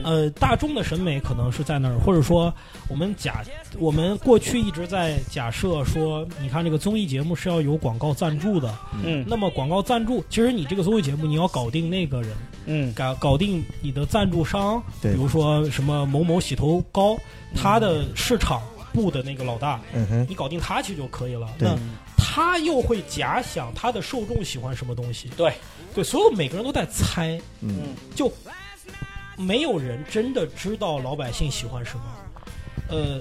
[0.03, 2.53] 呃，大众的审美可能是在那儿，或者说
[2.88, 3.45] 我们假
[3.79, 9.25] 我们过去一直在假设说，你看这个综艺节目是要有广告赞助的，嗯。
[9.27, 12.92] 那么广告赞助，其实你这个综艺节目你要搞定那个人，嗯。
[12.95, 15.12] 搞搞定你的赞助商，对。
[15.12, 17.16] 比如说什么某某洗头膏，
[17.55, 21.49] 它的市场部的那个老大，嗯哼，你搞定他其实就可以了。
[21.59, 21.69] 对。
[21.69, 21.77] 那
[22.16, 25.53] 他又会假想他的受众喜欢什么东西，对。
[25.95, 27.95] 对，所有每个人都在猜，嗯。
[28.14, 28.31] 就
[29.37, 32.05] 没有人真的知道老百姓喜欢什么。
[32.88, 33.20] 呃，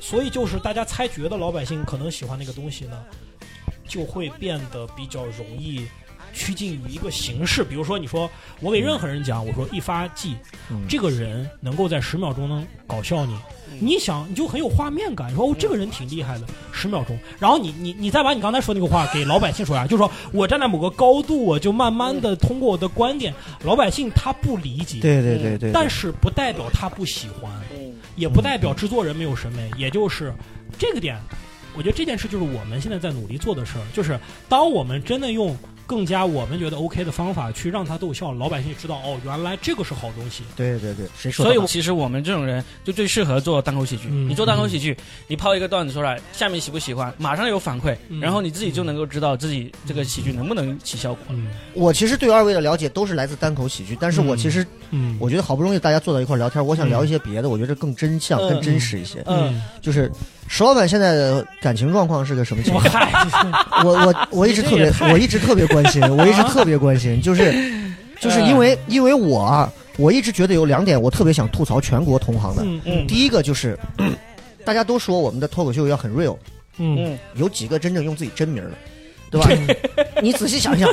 [0.00, 3.04] 所以就是大家猜觉得老百姓可能喜欢那个东西呢，
[3.86, 5.86] 就会变得比较容易
[6.36, 7.64] 趋近于一个形式。
[7.64, 10.36] 比如说，你说我给任何人讲，我说一发技，
[10.70, 13.34] 嗯这个人能够在十秒钟能搞笑你，
[13.80, 23.32] 你想你就很有画面感，说哦这个人挺厉害的，十秒钟，然后你你你再把你刚才说那个话给老百姓说呀，就说我站在某个高度，我就慢慢的通过我的观点，
[23.64, 30.32] 老百姓他不理解，对对对对，但是不代表他不喜欢，嗯也不代表制作人没有审美，也就是
[30.78, 31.18] 这个点，
[31.76, 34.18] 我觉得这件事就是我们现在在努力做的事儿，就是
[34.48, 35.54] 当我们真的用
[35.86, 40.42] 更加我们觉得 OK 的方法去让他逗笑，老百姓知道哦，原来这个是好东西。
[40.56, 41.54] 对对对，谁说的？
[41.54, 44.08] 所以其实我们这种人就最适合做单口喜剧。
[44.10, 44.96] 嗯你做单口喜剧，
[45.28, 51.24] 你抛一个段子出来，下面喜不喜欢，马上有反馈，嗯然后你自己就能够知道自己这个喜剧能不能起效果。
[51.30, 59.22] 嗯我其实对二位的了解都是来自单口喜剧，但是我其实嗯，我觉得好不容易大家坐到一块聊天，我想聊一些别的，我觉得更真相、嗯更真实一些。
[59.26, 60.10] 嗯，就是
[60.48, 62.84] 石老板现在的感情状况是个什么情况？
[63.84, 67.52] 我 我我一直特别我一直特别关心，我一直特别关心，就是
[68.20, 72.62] 就是因为因为我啊，我一直觉得有两点我特别想吐槽全国同行的。
[72.64, 73.78] 嗯嗯第一个就是，
[74.64, 76.36] 大家都说我们的脱口秀要很 real，
[76.78, 78.72] 嗯嗯，有几个真正用自己真名的，
[79.30, 79.50] 对吧？
[80.22, 80.88] 你仔细想想，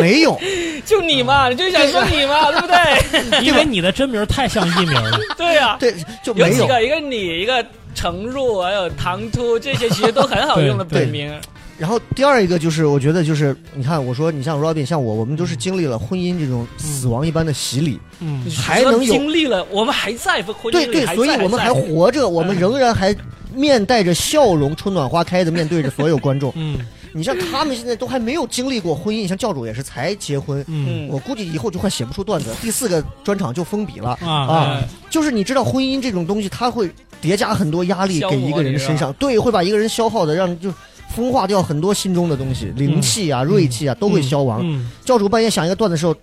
[0.00, 0.38] 没有。
[0.86, 3.44] 就你嘛，你就想说你嘛，对不对？
[3.44, 5.18] 因为你的真名太像艺名了。
[5.36, 6.48] 对呀，对，就没有。
[6.48, 11.00] 有几个，一个你，一个程入，还有唐突，这些其实都很好用的对。
[11.00, 11.32] 本名。
[11.76, 18.48] 然后第二一个就是，我觉得就是，你看，我说你像 Robin，像我，我们都是经历了婚姻这种死亡一般的洗礼，嗯。
[18.50, 23.14] 还能有经历了，我们还在婚姻里，对对，所以我们还活着，我们仍然还
[23.52, 26.52] 面带着笑容，春暖花开的面对着所有观众。
[26.54, 26.78] 嗯。
[27.16, 31.08] 你像他们现在都还没有经历过婚姻，像教主也是才结婚，嗯。
[31.08, 34.18] 我估计以后就快写不出段子，第四个专场就封笔了。
[34.20, 36.90] 啊啊，就是你知道婚姻这种东西，它会
[37.24, 40.72] 叠加很多压力给一个人身上，对，会把一个人消耗的让就
[41.14, 44.60] 风化掉很多心中的东西，灵气啊、锐气啊都会消亡。
[44.62, 46.14] 嗯，教主半夜想一个段子的时候，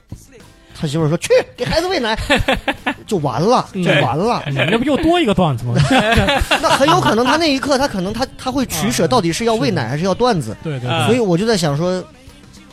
[0.79, 2.17] 他媳妇儿说：“去给孩子喂奶，
[3.07, 4.43] 就完了，就完了。
[4.47, 5.73] 嗯那不又多一个段子吗？
[6.61, 10.55] 那很有可能他那一刻，他可能他他会取舍，到底是要喂奶还是要段子。
[10.63, 12.03] 对对对所以我就在想说，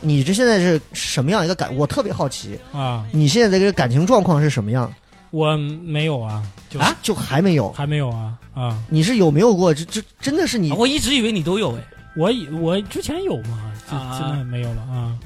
[0.01, 1.75] 你这现在是什么样一个感？
[1.75, 4.91] 我特别好奇，啊，你现在这个感情状况是什么样？
[5.31, 7.71] 我没有啊，就啊，就还没有。
[7.73, 9.73] 还没有啊啊，你是有没有过？
[9.73, 11.83] 这这真的是你我一直以为你都有哎，
[12.15, 14.17] 我以我之前有嘛，就啊。
[14.19, 15.17] 现在没有了啊，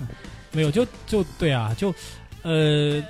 [0.51, 1.93] 没有就就对啊，就
[2.41, 3.01] 呃，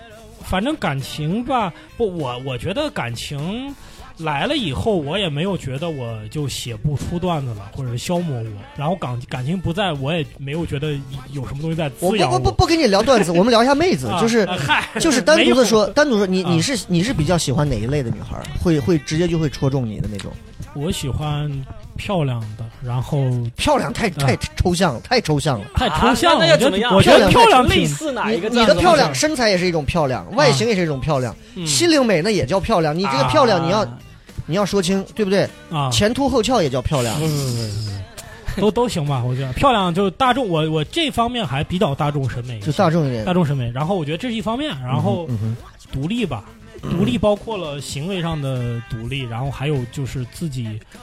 [0.43, 3.73] 反正感情吧，不，我我觉得感情
[4.17, 8.45] 来了以后，我也没有觉得我就写不出段子了，或者是消磨我，
[8.77, 10.93] 然后感感情不在，我也没有觉得
[11.31, 14.47] 有什么东西在我滋养不不不不跟你聊段子，我们聊一下妹子，啊就是
[15.01, 18.41] 就是单独的说，单独说，你啊你是你是比较喜欢哪一类的女孩？
[18.61, 20.31] 会会直接就会戳中你的那种？
[20.75, 21.51] 我喜欢
[21.97, 25.65] 漂亮的，然后漂亮太太抽象了，太抽象了。
[25.75, 26.45] 太抽象了。
[26.45, 28.49] 啊那那要怎么样我觉得漂亮漂亮类似哪一个？
[28.49, 32.97] 你的漂亮身材也是一种漂亮，外形也是一种漂亮，嗯心灵美那也叫漂亮。
[32.97, 33.97] 你这个漂亮，你要啊
[34.45, 35.47] 你要说清，对不对？
[35.71, 37.15] 啊，前凸后翘也叫漂亮
[38.57, 43.33] 都都行吧，我觉得漂亮就是大众，我我这方面还比较大众审美，就大众一点大。
[43.33, 43.71] 众审美。
[43.71, 45.55] 然后我觉得这是一方面，然后嗯
[45.91, 46.43] 独立吧，
[46.81, 50.99] 独立包括了行为上的独立，然后还有就是自己呃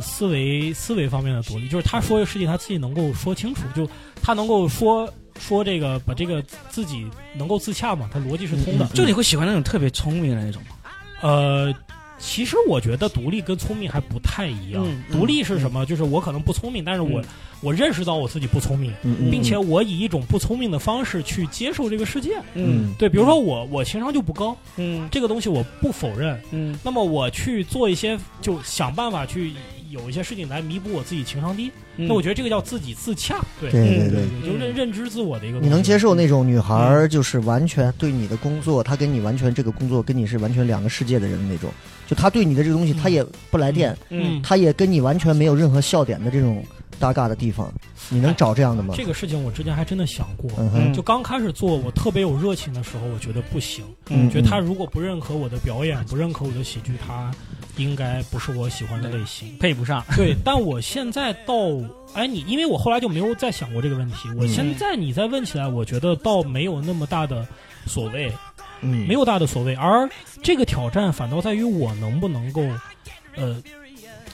[0.00, 3.88] 思维思维方面的独立，就是他说的事情他自己能够说清楚，就
[4.22, 8.84] 他能够说说这个把这个自己能够自洽嘛，他逻辑是通的。
[8.84, 10.76] 嗯就你会喜欢那种特别聪明的那种吗？
[11.22, 11.74] 呃，
[12.18, 14.84] 其实我觉得独立跟聪明还不太一样。
[14.86, 15.86] 嗯独立是什么？
[15.86, 17.24] 就是我可能不聪明，但是我、嗯
[17.62, 18.90] 我认识到我自己不聪明，
[19.30, 22.40] 并且我以一种不聪明的方式去接受这个世界。
[22.54, 26.40] 嗯对，比如说我我情商就不高，嗯这个东西我不否认。
[26.52, 29.52] 嗯那么我去做一些，就想办法去
[29.90, 31.70] 有一些事情来弥补我自己情商低。
[31.96, 33.38] 嗯那我觉得这个叫自己自洽。
[33.60, 34.50] 对对对嗯对。
[34.50, 35.58] 就认认知自我的一个。
[35.58, 41.70] 你能接受那种女孩儿，就是完全对你的工作，她跟你完全这个工作跟你是完全两个世界的人的那种，
[42.06, 46.64] 就她对你的这个东西，她也不来电，嗯她也跟你完全没有任何笑点的这种
[46.98, 47.70] 搭嘎的地方，
[48.08, 48.94] 你能找这样的吗？
[48.96, 50.50] 这个事情我之前还真的想过。
[50.58, 53.84] 嗯，就刚开始做，我特别有热情的时候，我觉得不行。
[54.08, 57.30] 嗯觉得他如果不认可我的表演，不认可我的喜剧，他
[57.80, 59.56] 应该不是我喜欢的类型。
[59.58, 60.04] 配不上。
[60.16, 61.54] 对， 但我现在到，
[62.14, 64.28] 哎，你因为我后来就没有再想过这个问题。
[64.36, 67.46] 我现在你再问起来，我觉得倒没有那么大的
[67.86, 68.32] 所谓，
[68.82, 69.74] 嗯没有大的所谓。
[69.74, 70.08] 而
[70.42, 72.62] 这个挑战反倒在于我能不能够，
[73.36, 73.62] 呃，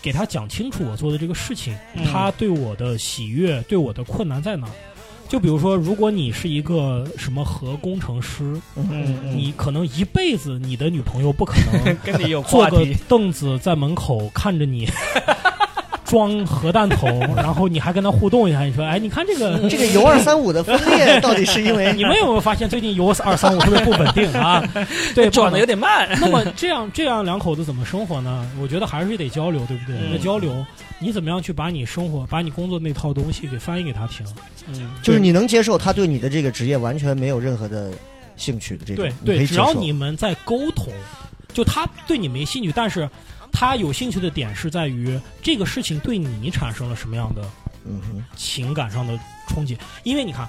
[0.03, 4.73] 给他讲清楚我做的这个事情，嗯他对我的喜悦，对我的困难在哪儿。
[5.29, 14.89] 就比如说，如果你是一个什么核工程师，嗯你可能一辈子你的女朋友不可能 跟你有坐个，凳子在门口看着你
[16.07, 24.63] 装核弹头， 然后你还跟他互动一下，你说，哎，你看这个 这个 铀二三五的分裂到底是因为你们有没有发现最近铀二三五特别不稳定啊？
[25.15, 25.77] 对，转的有点。
[25.77, 26.09] 慢。
[26.21, 28.51] 那么这样这样两口子怎么生活呢？
[28.59, 29.95] 我觉得还是得交流，对不对？
[29.97, 30.65] 嗯那交流，
[30.99, 34.25] 你怎么样去把你生活、把你工作那套东西给翻译给他听？
[34.69, 37.91] 嗯就是你能接受他对你的这个职业完全没有任何的
[38.37, 40.87] 兴趣的这种，对对，只要你们在沟通，
[41.53, 43.09] 就他对你没兴趣，但是
[43.59, 47.43] 他有兴趣的点是在于这个事情对你产生了什么样的
[47.87, 49.79] 嗯哼情感上的冲击。
[50.03, 50.47] 因为你看，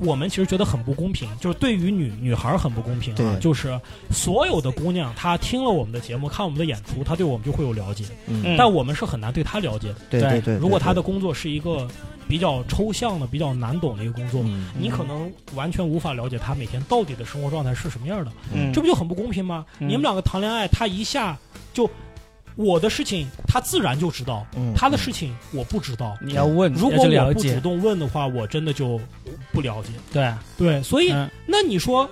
[0.00, 9.94] 我们其实觉得很不公平，就是对于女女孩儿很不公平啊，就是所有的姑娘她听了我们的节目，看我们的演出，她对我们就会有了解，嗯，但我们是很难对她了解的。
[10.10, 11.86] 对对对对，如果她的的工作是一个
[12.26, 18.32] 比较抽象的、比较难懂的一个工作，嗯你可能完全无法了解她每天到底的生活状态是什么样的。
[18.52, 19.64] 嗯这不就很不公平吗？
[19.78, 21.38] 嗯你们两个谈恋爱，她一下
[21.72, 21.88] 就
[22.58, 26.18] 我的事情他自然就知道，嗯他的事情我不知道。
[26.20, 29.00] 你要问，如果要我不主解，动问的话，我真的就
[29.52, 29.90] 不了解。
[30.12, 32.10] 对啊，对，所以、嗯那你说，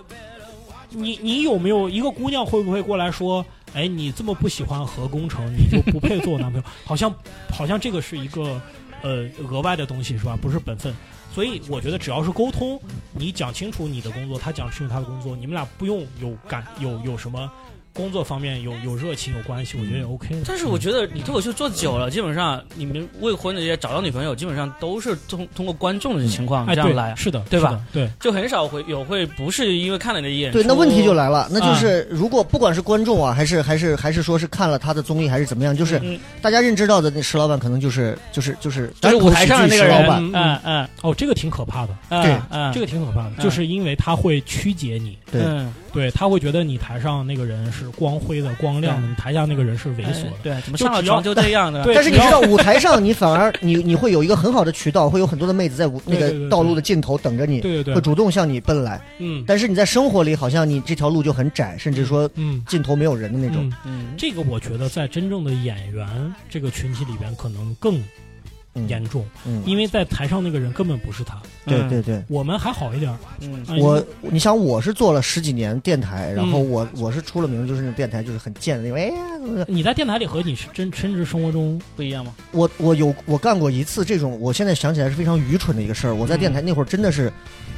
[0.91, 6.67] 你你有没有一个姑娘会不会过来说，哎，你这么不喜欢核工程，你就不配做我男朋友？
[6.85, 7.13] 好像
[7.51, 8.61] 好像这个是一个
[9.03, 10.39] 呃额外的东西是吧？
[10.41, 10.95] 不是本分。
[11.35, 12.81] 所以我觉得只要是沟通，
[13.13, 17.51] 你讲清楚你的工作，他讲清楚他的工作，你们俩不用有感有有什么
[17.97, 20.43] 工作方面有有热情有关系，我觉得也 OK 的。
[20.47, 27.81] 但是我觉得你脱口秀做久了，基本上你们未婚的这些找到女朋友，基本上都是通通过观众的情况这样来，是的，对吧？
[27.93, 30.59] 对，就很少会有会不是因为看了你的演出。
[30.59, 40.61] 对，那问题就来了，那啊就是如果不管是观众啊，还是还是还是说是看了他的综艺，还是怎么样，就是嗯大家认知到的那石老板可能就是就是就是就是舞台上的那个老板，嗯嗯。
[40.65, 42.33] 嗯哦，这个挺可怕的，嗯，对。
[42.33, 42.73] 这嗯。
[42.75, 43.45] 个个挺可怕的，嗯。
[43.45, 45.43] 就是因为他会曲解你，对。
[45.43, 50.29] 嗯对他会觉得你台上那个人是光辉的、光亮的，你台下那个人是猥琐的。
[50.29, 51.83] 哎对，怎么上了床就这样的？
[51.95, 59.01] 但是你知道，舞台上你反而你你会有一个很好的渠道，会有很多的妹子在舞那个道路的尽头等着你，对对对，会主动向你奔来。
[59.19, 63.67] 嗯但是你在生活里，好像你这条路就很窄，甚至说嗯尽头没有人的那种。
[63.67, 66.07] 嗯，嗯，这个我觉得在真正的演员
[66.51, 68.05] 这个群体里边可能更嗯
[68.89, 72.23] 严重，嗯，因为在台上那个人根本不是他，对对对。
[72.29, 73.19] 我们还好一点儿。
[73.41, 78.99] 嗯啊我，你想，我是做了十几年电台，然后嗯我我是出了名，就是那种电台就是很贱的那种。
[78.99, 82.35] 哎呀，你在电台里和你是真真实生活中，不一样吗？
[82.53, 86.15] 我我有我干过一次这种，我现在想起来是非常愚蠢的一个事儿。
[86.15, 87.33] 我在电台那会儿真的是，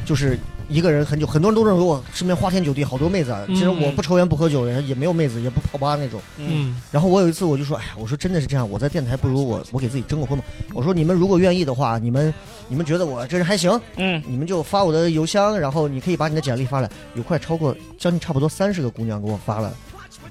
[0.09, 0.39] 就是
[0.71, 6.19] 一个人很久，很多人都认为我身边花天酒地，好多妹子其实我不抽烟不喝酒，也没有妹子，也不泡吧那种。
[6.39, 10.43] 嗯然后我有一次我就说，哎呀，我说真的是这样，我在电台不如我我给自己征个婚吧。
[10.73, 12.33] 我说你们如果愿意的话，你们
[12.69, 16.89] 你们觉得我这人还行，嗯你们就发我的邮箱，然后你可以把你的简历发来。
[17.15, 19.71] 有快超过将近差不多三十个姑娘给我发了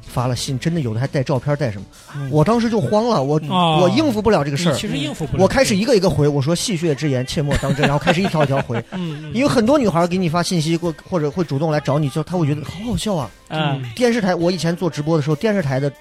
[0.08, 1.86] 发了信，真的有的还带照片带什么。
[2.15, 2.30] 嗯。
[2.32, 4.74] 我当时就慌了，我、啊我应付不了这个事儿。
[4.74, 5.43] 其实应付不了。
[5.43, 8.84] 我开始一个一个回，我说戏谑之言，切莫当真，然后开始一条一条回，
[9.34, 13.30] 因为很多女孩给你发信息或或者会主动来找你，就她会觉得好好笑啊。
[13.50, 13.84] 嗯。
[13.96, 15.91] 电视台我以前做直播的时候，电视台的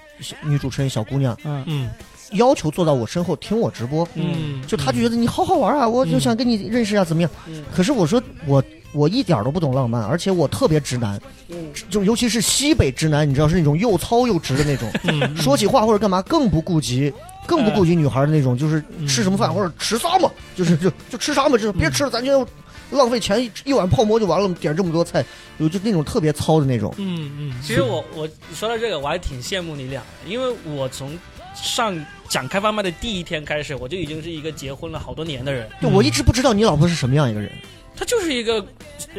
[0.43, 1.63] 女主持人小姑娘嗯。
[1.67, 1.89] 嗯
[2.33, 7.31] 要求坐到我身后听我直播，嗯，就她就觉得你好好玩啊，我就想跟你认识啊，怎么样？
[7.47, 7.63] 嗯。
[7.73, 11.17] 可是我说我我一点都不懂浪漫，而且我特别直男，
[11.49, 17.13] 嗯就尤其是西北直男，你知道是那种又糙又直的那种，嗯说起话或者干嘛更不顾及。
[17.45, 22.45] 更不顾及女孩的那种，就是嗯吃什么饭或者吃啥嘛，就是就就吃啥嘛，就是别吃了，咱就
[22.91, 25.23] 浪费钱，一一碗泡馍就完了，点这么多菜，
[25.57, 26.93] 有就那种特别糙的那种。
[26.97, 31.17] 嗯嗯，其实我我说到这个，我还挺羡慕你俩的，因为我从
[31.55, 35.69] 上讲开放麦的第一天开始，我就已经是一个结婚了好多年的人。
[35.79, 37.49] 对，我一直不知道你老婆是什么样一个人，
[37.95, 38.65] 她就是一个，呃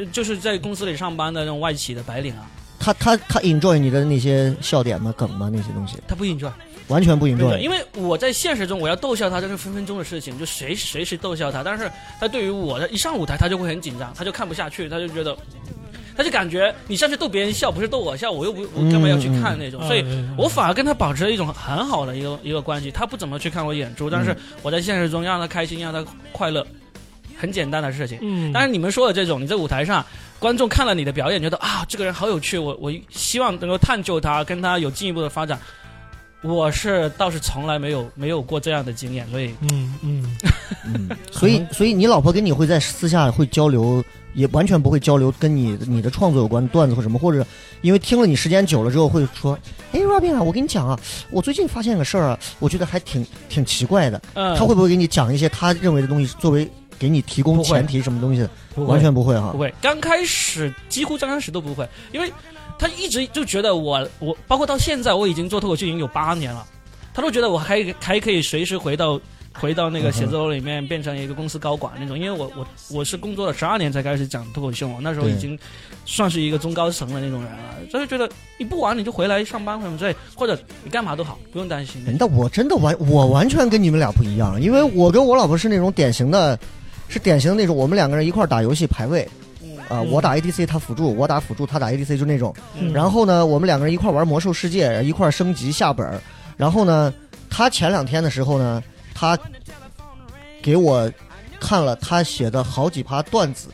[0.06, 2.46] 就是在公司里上班的那种外企的白领啊，
[2.78, 6.50] 他他他 enjoy 你的那些笑点吗、梗吗那些东西，他不 enjoy，
[6.88, 7.58] 完全不 enjoy。
[7.58, 11.62] 因为我在现实中我要逗笑他，这是分分钟的事情，就随随时逗笑他。
[11.62, 15.36] 但是他对于我的一上舞台，他就会很紧张，他就看不下去，他就觉得，
[16.16, 20.00] 他就感觉你上去逗别人笑，不是逗我笑，我又不我干嘛要去看那种，所以。
[20.00, 26.64] 以我反而跟他保持了一种很好的一个一个关系，他不怎么去看我演出，但是我在现实中让他开心，让他快乐，
[27.38, 28.18] 很简单的事情。
[28.20, 30.04] 嗯，但是，你们说的这种，你在舞台上，
[30.38, 35.58] 观众看了你的表演，觉得啊，这个人好有趣，我我希望能够探究他，跟他有进一步的发展。
[36.40, 40.36] 我是倒是从来没有没有过这样的经验，所以嗯嗯
[40.86, 44.02] 嗯，所以所以你老婆跟你会在私下会交流，
[44.34, 47.44] 也完全不会交流跟你你的创作有关的段子或什么，或者
[47.80, 49.58] 因为听了你时间久了之后会说，
[49.90, 50.96] 哎，Robin 啊，我跟你讲啊，
[51.32, 54.22] 我最近发现个事儿啊，我觉得还挺挺奇怪的。
[54.34, 58.40] 嗯，他会不会给你讲一些他认为的东西，作为给你提供前提什么东西？
[58.40, 58.50] 的？
[58.84, 59.50] 完全不会哈。
[59.52, 59.58] 不。
[59.58, 62.32] 会，刚开始几乎刚开始都不会，因为
[62.78, 66.66] 他一直就觉得我我包括到现在我已经做脱口秀已经有八年了，
[67.14, 69.20] 他都觉得我还还可以随时回到
[69.54, 75.58] 回到那个写字楼里面变成一个公司高管那种，因为我我我是工作了十二年才开始讲脱口秀，那时候已经
[76.04, 77.58] 算是一个中高层的那种人了，
[77.90, 82.00] 所以觉得你不玩你就回来上班什么之类，或者你干嘛都好，不用担心。
[82.18, 86.56] 那我真的完，我完全跟你们俩不一样，因为我跟我老婆是那种典型的，
[87.08, 89.22] 是典型的那种，我们两个人一块儿打游戏排位，
[89.88, 92.54] 啊、嗯我打 ADC，他辅助，我打辅助，他打 ADC，就那种。
[92.78, 96.20] 嗯然后呢，我们两个人一块儿玩魔兽世界，一块儿升级下本儿。
[96.56, 97.12] 然后呢，
[97.48, 98.82] 他前两天的时候呢，
[99.14, 99.38] 他
[100.62, 101.10] 给我
[101.60, 103.68] 看了他写的好几趴段子，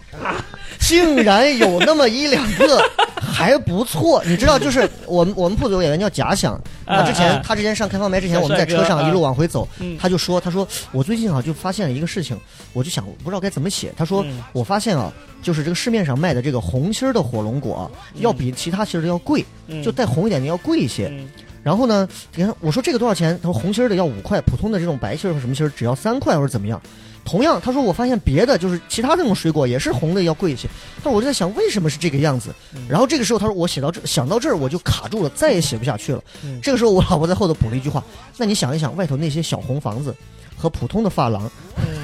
[0.81, 2.83] 竟然有那么一两个
[3.21, 4.23] 还不错。
[4.27, 7.43] 你知道，就是我们我们铺子有演员叫假想，他之前啊。
[7.45, 9.97] 他之前上开放麦之前，我们在车上一路往回走，嗯。
[9.99, 12.39] 他就说他说我最近啊就发现了一个事情，
[12.73, 13.93] 我就想我不知道该怎么写。
[13.97, 14.43] 他说嗯。
[14.53, 17.85] 我发现啊，就是这个市面上卖的这个红心儿的火龙果啊
[18.17, 19.83] 要比其他心儿的要贵，嗯。
[19.83, 21.13] 就带红一点的要贵一些。
[21.65, 23.39] 嗯然后呢，你看我说这个多少钱？
[23.43, 26.81] 他说红心儿的要五块，普通的这种白心儿或什么心儿只要三块或者怎么样。
[27.25, 30.69] 同样，他说我发现别的就是其他这种水果也是红的要贵一些，
[31.03, 32.55] 但我就在想为什么是这个样子。
[32.87, 36.23] 然后这个时候他说我写到这想到这儿我就卡住了，再也写不下去了。
[36.45, 38.05] 嗯这个时候我老婆在后头补了一句话：
[38.37, 40.15] 那你想一想，外头那些小红房子
[40.59, 41.51] 和普通的发廊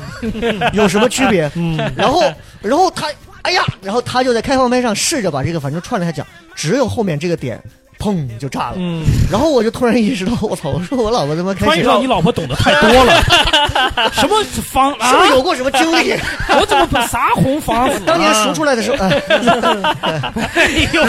[0.72, 1.50] 有什么区别？
[1.54, 2.22] 嗯然后，
[2.62, 3.08] 然后他，
[3.42, 7.62] 哎呀，然后他就在开放麦上试着把这个反正串了下讲，只有后面这个点，
[8.00, 8.76] 砰就炸了。
[8.76, 10.70] 嗯，然后我就突然意识到，我操！
[10.70, 13.22] 我说我老婆他妈开始突然意识到你老婆懂得太多了，
[14.12, 15.30] 什么房是不啊是？
[15.32, 16.14] 有过什么经历？
[16.58, 18.02] 我怎么把啥红房子啊？
[18.06, 19.22] 当年赎出来的时候， 哎，
[20.54, 21.02] 哎呦，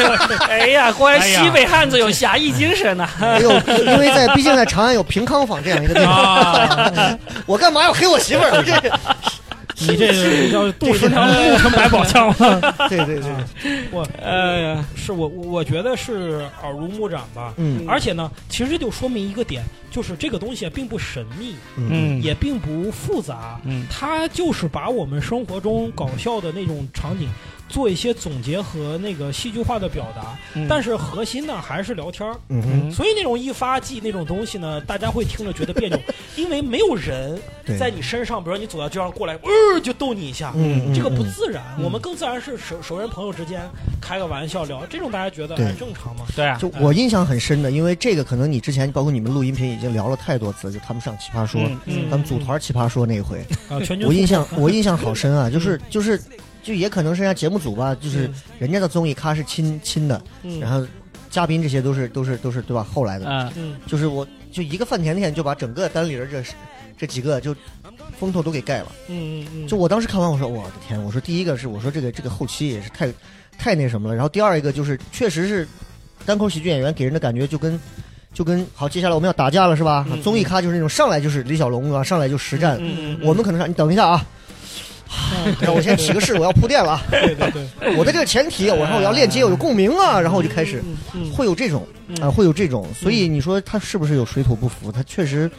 [0.49, 3.49] 哎呀，果然西北汉子有侠义精神呐、哎呦，
[3.85, 8.61] 因为在毕竟在长安有平康坊这样一个地方，啊，我干嘛要黑我媳妇儿？
[8.63, 8.73] 这
[9.87, 12.61] 你这个要杜十条路成百宝箱了。
[12.89, 17.53] 对对对，我哎呀，是我我觉得是耳濡目染吧。
[17.57, 17.85] 嗯。
[17.87, 22.21] 而且呢，其实就说明一个点，就是这个东西并不神秘，嗯。
[22.21, 23.85] 也并不复杂，嗯。
[23.89, 27.29] 它就是把我们生活中搞笑的那种场景
[27.71, 30.67] 做一些总结和那个戏剧化的表达，嗯。
[30.69, 32.35] 但是核心呢还是聊天儿。
[32.49, 35.97] 嗯，所以那种一发技那种东西呢，大家会听着觉得别扭，
[36.35, 37.39] 因为没有人，
[37.79, 40.53] 在你身上，比如说你走到街上过来，呃，就逗你一下，
[40.93, 41.63] 这个不嗯自然。
[41.81, 43.61] 我们更自然是熟熟人朋友之间
[44.01, 46.25] 开个玩笑聊，这种大家觉得正常嘛。
[46.35, 51.61] 对啊，就我印象很深的，因为这个可能你之前包括你们录音频已经聊了太多次，就他们上奇葩说，
[52.09, 56.19] 他们组团奇葩说那一回，啊，全我印象我印象好深啊，就是就是
[56.63, 60.85] 就也可能是人家节目组吧，就是人家的综艺咖是亲亲的，嗯，然后
[61.29, 62.83] 嘉宾这些都是都是都是对吧？
[62.83, 63.51] 后来的，
[63.87, 66.43] 就是我就一个范甜甜就把整个单立人这
[66.97, 67.55] 这几个就
[68.19, 68.91] 风头都给盖了。
[69.07, 73.11] 嗯嗯嗯，就我当时看完，我说我的天，我说第一个是我说这个这个后期也是太
[73.57, 75.67] 太那什么了，然后第二一个就是确实是
[76.25, 77.79] 单口喜剧演员给人的感觉就跟。
[78.33, 80.07] 就跟好，接下来我们要打架了是吧？
[80.09, 82.77] 嗯综艺咖就是那种上来就是李小龙啊，上来就实战。
[82.79, 84.25] 嗯嗯，我们可能是你等一下啊，
[85.45, 87.03] 嗯让我先起个誓，我要铺垫了啊。
[87.09, 90.83] 对 对对， 我的这个前提，我然后我要链接，我有共鸣啊，然后我就开始
[91.33, 92.87] 会有这种嗯啊，会有这种。
[92.93, 94.91] 所以你说他是不是有水土不服？
[94.91, 95.49] 他确实，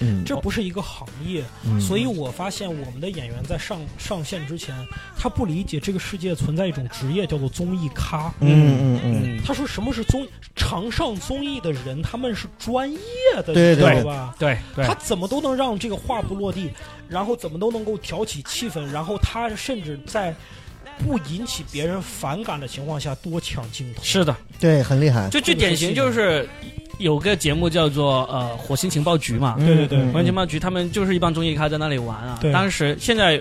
[0.00, 4.74] 嗯，这不是一个行业，嗯所以我发现我们的演员在上上线之前，
[5.16, 8.32] 他不理解这个世界存在一种职业叫做综艺咖。
[8.40, 12.98] 嗯嗯嗯，嗯，他说什么是综常上综艺的人，他们是专业
[13.44, 14.34] 的，对你知道对吧？
[14.38, 16.70] 对对他，怎么都能让这个话不落地，
[17.08, 20.34] 然后怎么都能够挑起气氛，然后他甚至在
[20.98, 24.02] 不引起别人反感的情况下多抢镜头。
[24.02, 25.28] 是的，对，很厉害。
[25.30, 26.48] 就最典型就是
[26.98, 29.66] 有个节目叫做呃火星情报局嘛，嗯。
[29.66, 32.38] 对对对嗯火星情报局他们就是一帮综艺咖在那里玩啊。
[32.40, 32.52] 对。
[32.52, 33.40] 当时现在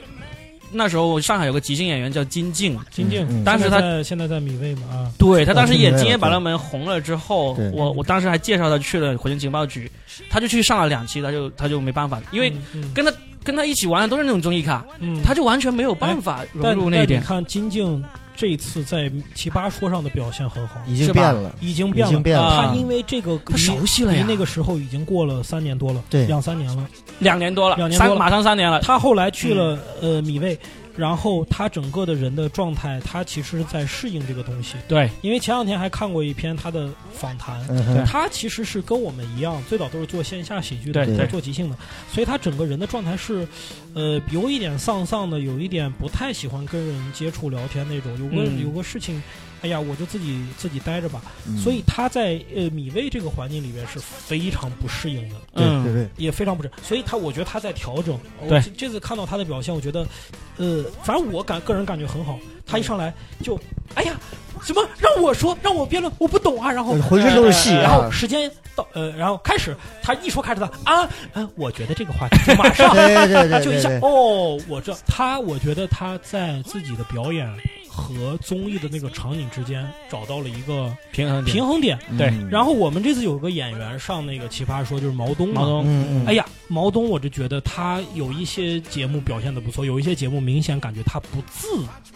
[0.72, 3.44] 那时候上海有个即兴演员叫金靖，金靖，嗯。
[3.44, 9.90] 当时他现在在在米未嘛啊，对他当时演《哦今夜百对乐门》红了之后，我我当时还介绍他去了火星情报局，
[10.30, 12.92] 他就去上了两期，他就他就没办法，因为嗯。
[12.94, 13.12] 跟他
[13.48, 17.22] 跟他一起玩的都是那种综艺咖，嗯，他就完全没有办法融但入那一点。
[17.22, 18.04] 你看金靖
[18.36, 22.12] 这一次在奇葩说上的表现很好，已经变了，已经变了。
[22.12, 22.44] 已经变了。
[22.44, 26.86] 啊他因为这个他熟悉了呀离那个时候已经过了三年多了，对两三年了。
[27.20, 28.82] 两年多了，两年多了马上三年了。
[28.82, 30.60] 他后来去了、呃米未，
[30.98, 34.76] 然后他整个的人的状态，他其实是在适应这个东西。
[34.88, 41.16] 对，因为前两天还看过一篇他的访谈，嗯，他其实是跟我们一样，最早都是做线下喜剧的，对。
[41.16, 41.28] 对。
[41.28, 41.78] 做即兴的，
[42.12, 43.48] 所以他整个人的状态是，
[43.94, 48.12] 呃，有一点丧丧的，有一点不太喜欢跟人接触聊天那种。
[48.18, 48.64] 有个、嗯。
[48.64, 49.22] 有个事情，
[49.62, 51.22] 哎呀，我就自己自己待着吧。
[51.48, 55.36] 嗯所以他在呃米未这个环境里边是非常不适应的。
[55.54, 58.20] 对嗯对对，也非常不适，所以他我觉得他在调整。
[58.40, 60.08] 我对这这次看到他的表现，我觉得，
[60.58, 62.40] 呃，反正我感个人感觉很好。
[62.66, 63.60] 他一上来就，
[63.96, 64.20] 哎呀，
[64.64, 64.82] 什么？
[65.00, 66.72] 让我说，让我辩论，我不懂啊。
[66.72, 68.10] 然后浑身都是戏呃然后啊。
[68.12, 77.48] 时间到，呃，然后开始，他一说开始的啊，嗯，我觉得这个话题就马上 对对对就一下哦，我知道他，我觉得他在自己的表演
[77.90, 81.98] 和综艺的那个场景之间找到了一个平衡平衡点。
[82.18, 82.28] 对。
[82.28, 91.68] 嗯然后我们这次有个演员上那个奇葩说，就是毛东，毛东嗯嗯，哎呀，毛东，我就觉得他有一些节目表现的不错，有一些节目明显感觉他不自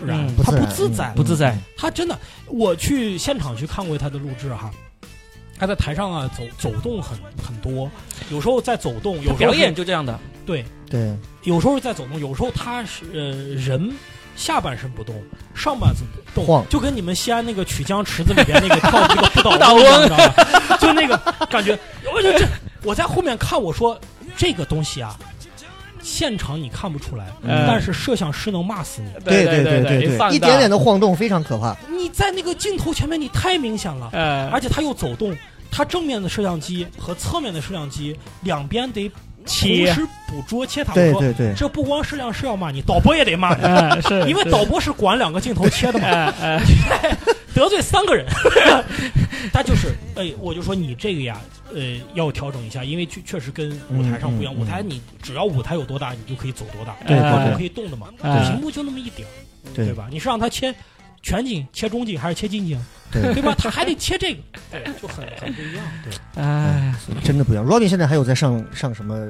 [0.05, 2.17] 然，嗯他不自然不自在，不自在，他真的，
[2.47, 4.71] 我去现场去看过他的录制哈。
[5.59, 7.15] 他在台上啊走走动很
[7.45, 7.87] 很多，
[8.31, 10.19] 有时候在走动，有时候表演就这样的。
[10.43, 13.19] 对，对，有时候在走动，有时候他是呃
[13.53, 13.93] 人
[14.35, 15.15] 下半身不动，
[15.53, 16.03] 上半身
[16.33, 20.77] 动，晃就跟你们西安那个曲江池子里边那个跳那个不倒倒翁你知道吧？
[20.81, 21.15] 就那个
[21.47, 21.77] 感觉，
[22.11, 22.47] 我就这
[22.81, 23.99] 我在后面看，我说
[24.35, 25.15] 这个东西啊，
[26.01, 27.65] 现场你看不出来，嗯。
[27.67, 29.09] 但是摄像师能骂死你。
[29.23, 31.75] 对对对对对一点点的晃动非常可怕。
[31.89, 35.35] 你在那个镜头前面，你太明显了，呃而且它又走动，
[35.71, 39.93] 它正面的摄像机和侧面的摄像机两边得同切。
[39.93, 40.93] 时捕捉切它。
[40.93, 41.47] 我说对对。
[41.47, 43.55] 对，这不光摄像师要骂你，导播也得骂。
[43.55, 46.33] 你，呃是因为导播是管两个镜头切的嘛，
[47.53, 48.25] 得罪三个人。
[49.51, 51.41] 他就是，哎，我就说你这个呀，
[51.73, 54.53] 呃，要调整一下，因为确确实跟舞台上不一样。
[54.53, 58.07] 嗯嗯舞台你只要舞台有多大，你就可以走多大，对对对可以动的嘛。
[58.21, 59.27] 哎屏幕就那么一点，
[59.73, 60.07] 对对吧？
[60.11, 60.73] 你是让他切
[61.23, 62.79] 全景、切中景还是切近景，
[63.11, 63.55] 对对吧？
[63.57, 64.39] 他还得切这个，
[64.71, 65.83] 对，就很很不一样。
[66.03, 66.93] 对，哎，
[67.23, 67.65] 真的不一样。
[67.65, 69.27] Robin 现在还有在上上什么，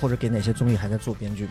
[0.00, 1.50] 或者给哪些综艺还在做编剧吗？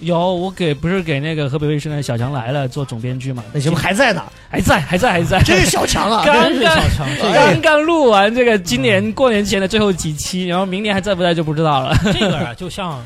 [0.00, 3.42] 有我给不是给那个河北卫视的小强来了做总编剧嘛？
[3.52, 6.22] 那节目还在呢，还在还在还在， 真是小强啊！
[6.24, 11.96] 刚真是小强，这个刚刚录完这个今年过年前的最后几期，然后明年还在不在就不知道了。
[12.12, 13.02] 这个啊，就像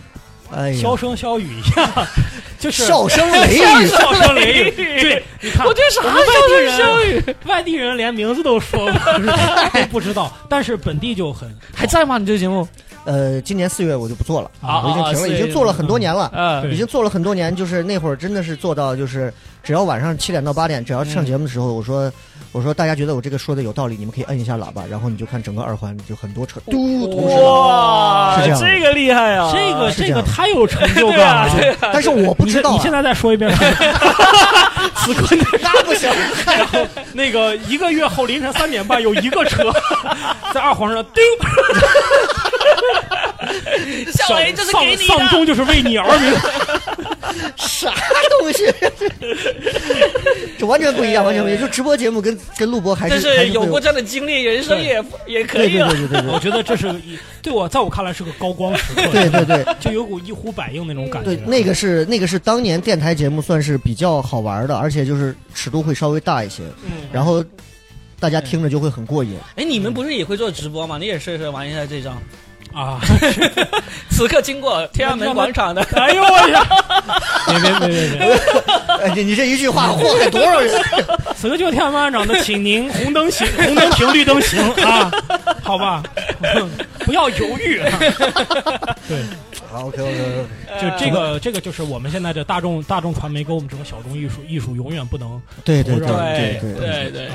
[0.53, 2.07] 哎呀箫，声箫语一样，
[2.59, 4.70] 就是 笑声雷雨，笑声雷雨。
[5.01, 12.18] 对，你看，我这啥笑声雷人，外地人连名字都说不都不知道，但是本地就很还在吗？
[12.18, 12.66] 你这个节目？
[13.05, 16.30] 呃，今年四月我就不做了，啊我已经停了，啊已经做了很多年了。
[16.70, 19.32] 已经做了很多年，就是那会儿真的是做到，就是
[19.62, 22.12] 只要晚上七点到八点，只要上节目的时候，我说
[22.53, 29.51] 我说大家觉得我这个说的有道理，你们可以摁一下喇叭，然后你就看整个二环就很多车嘟同时，哇是这样这个厉害啊！
[29.53, 31.51] 这个这个太有成就感了。
[31.92, 33.51] 但是我不知道、啊，你现在再说一遍，
[34.96, 36.11] 此刻那不行，
[36.46, 39.72] 然后那个一个月后凌晨三点半有一个车
[40.53, 41.22] 在二环上叮，
[44.12, 45.04] 小雷这是丧给你的。
[45.06, 46.32] 丧钟就是为你而鸣。
[47.56, 47.92] 啥
[48.40, 48.66] 东西？
[50.58, 51.60] 这完全不一样，完全不一样。
[51.60, 55.88] 就直播节目跟跟录播还是但是还是有过这样的经历，人生也也可对对以了。
[55.90, 56.94] 对对对我觉得这是
[57.40, 59.74] 对我在我看来是个高光时刻，对对对对。
[59.80, 61.34] 就有股一呼百应那种感觉。
[61.34, 67.42] 对，那个是那个是当年电台节目算是比较好玩的，而且就是尺度会稍微大一些，嗯，然后
[68.18, 69.38] 大家听着就会很过瘾。
[69.56, 70.98] 哎，你们不是也会做直播吗？
[70.98, 72.20] 你也试试玩一下这张。
[72.74, 73.00] 啊，
[74.10, 76.64] 此刻经过天安门广场的， 哎呦我呀！
[77.46, 78.40] 别别别别别！
[79.02, 80.80] 哎，你你这一句话祸害多少人？
[81.36, 85.10] 此刻就天安门广场的，请您红灯行，红灯停，绿灯行啊，
[85.62, 86.02] 好吧，
[87.00, 87.80] 不要犹豫。
[87.80, 87.98] 啊
[89.08, 89.18] 对，
[89.70, 90.44] 好，OK OK，
[90.80, 97.28] 就这个这个就是我们现在的大众大众传媒跟我们这种小众艺术艺术永远不能对对对对对对对。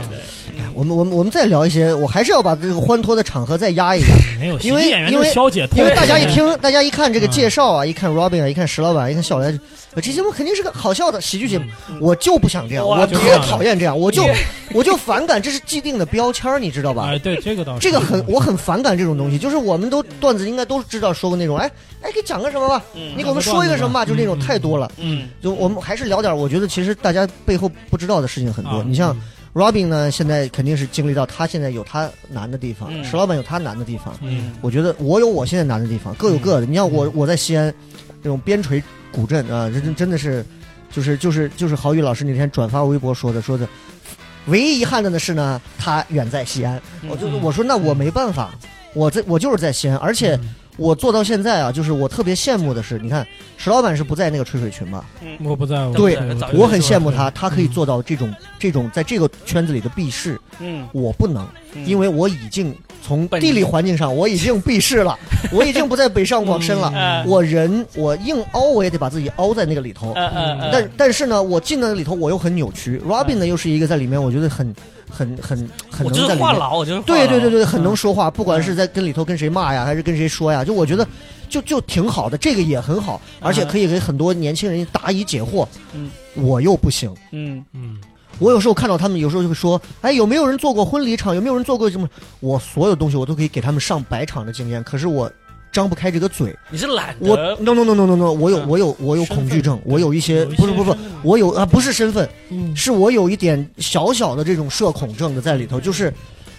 [0.74, 4.08] 我们我们我们再聊一些，我还是要把这个欢脱的场合再压一下，
[4.62, 5.32] 因为因为，
[5.76, 9.58] 因为大家一听大家一看这个介绍啊，一看 Robin 啊，一看石老板，一看小来，
[9.96, 11.66] 这节目肯定是个好笑的喜剧节目，
[12.02, 14.28] 我就不想这样，我特讨厌这样，我就
[14.74, 17.06] 我就反感，这是既定的标签，你知道吧？
[17.08, 21.72] 哎，对，这个倒是，这个很我很反感这种东西，就是我们都段子应该都知道说过那种，哎
[22.02, 22.25] 哎给。
[22.26, 24.92] 讲个什么吧，你给我们说一个什么吧，就那种太多了。
[24.98, 28.80] 嗯就我们还是聊点，我觉得其实大家背后不知道的事情很多。
[28.80, 28.86] 啊。
[28.86, 29.22] 你像嗯。
[29.56, 33.02] Robin 呢，现在肯定是经历到他现在有他难的地方，嗯。
[33.06, 34.14] 石老板有他难的地方。
[34.22, 34.52] 嗯。
[34.60, 36.66] 我觉得我有我现在难的地方，各有各的。
[36.66, 37.74] 你像我，我在西安
[38.22, 40.46] 这种边陲古镇啊，这真真的是，
[40.92, 43.66] 就是就是就是郝宇老师那天转发微博说的，说的，
[44.48, 46.82] 唯一遗憾的呢是呢，他远在西安。
[47.08, 48.54] 我就嗯我说那我没办法，
[48.94, 53.26] 我在我就是在西安，而且嗯我做到现在啊，就是我特别羡慕的是，你看
[53.58, 55.04] 石老板是不在那个吹水群嘛，
[55.44, 56.18] 我不在乎，对
[56.54, 57.70] 我很羡慕他，他可以嗯。
[57.70, 61.46] 做到这种这种在这个圈子里的避世，嗯，我不能。
[61.86, 62.74] 因为我已经
[63.06, 65.18] 从地理环境上我已经避世了，
[65.54, 66.92] 我已经不在北上广深了。
[66.96, 70.14] 嗯我人我硬凹，我也得把自己凹在那个里头。
[70.16, 73.00] 但但是呢，我进到那里头，我又很扭曲。
[73.08, 74.74] Robin 呢，又是一个在里面，我觉得很
[75.10, 76.40] 很很很能在里面。
[76.40, 81.08] 话痨，我觉得对对对对，很能说话，不管是在跟里头跟谁骂呀，还是跟谁说呀，就我觉得
[81.48, 85.68] 就就挺好的，这个也很好，而且可以给很多年轻人答疑解惑。
[85.94, 87.14] 嗯，我又不行。
[87.32, 87.98] 嗯嗯
[88.40, 91.34] 我有时候看到他们，有时候就会说：“哎，有没有人做过婚礼场？
[91.34, 92.08] 有没有人做过什么？”
[92.42, 95.32] 我所有东西我都可以给他们上百场的经验，可是我
[95.72, 96.56] 张不开这个嘴。
[96.70, 106.14] 你是懒我 no no no no no no，我有嗯我有我有恐惧症，我有一些不是不是不是，我有啊不是身份，嗯是我有一点小小的这种社恐症的在里头，就是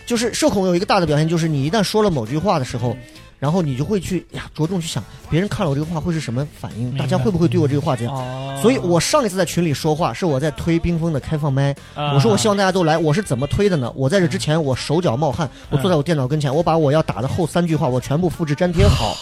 [0.06, 2.96] 就是社恐有一个大的表现，就是你一旦说了某句话的时候，
[3.38, 8.14] 然后你就会去呀着重去想别人看了我这个话会是什么反应，大家会不会对我这个话怎样？
[8.14, 11.70] 哦所以我上一次在群里说话是我在推冰封的开放麦。
[11.94, 13.92] 啊我说我希望大家都来，我是怎么推的呢？
[13.94, 19.14] 我在这之前我手脚冒汗，我坐在我电脑跟前，我把我要打的后三句话我全部复制粘贴好，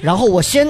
[0.00, 0.68] 然后我先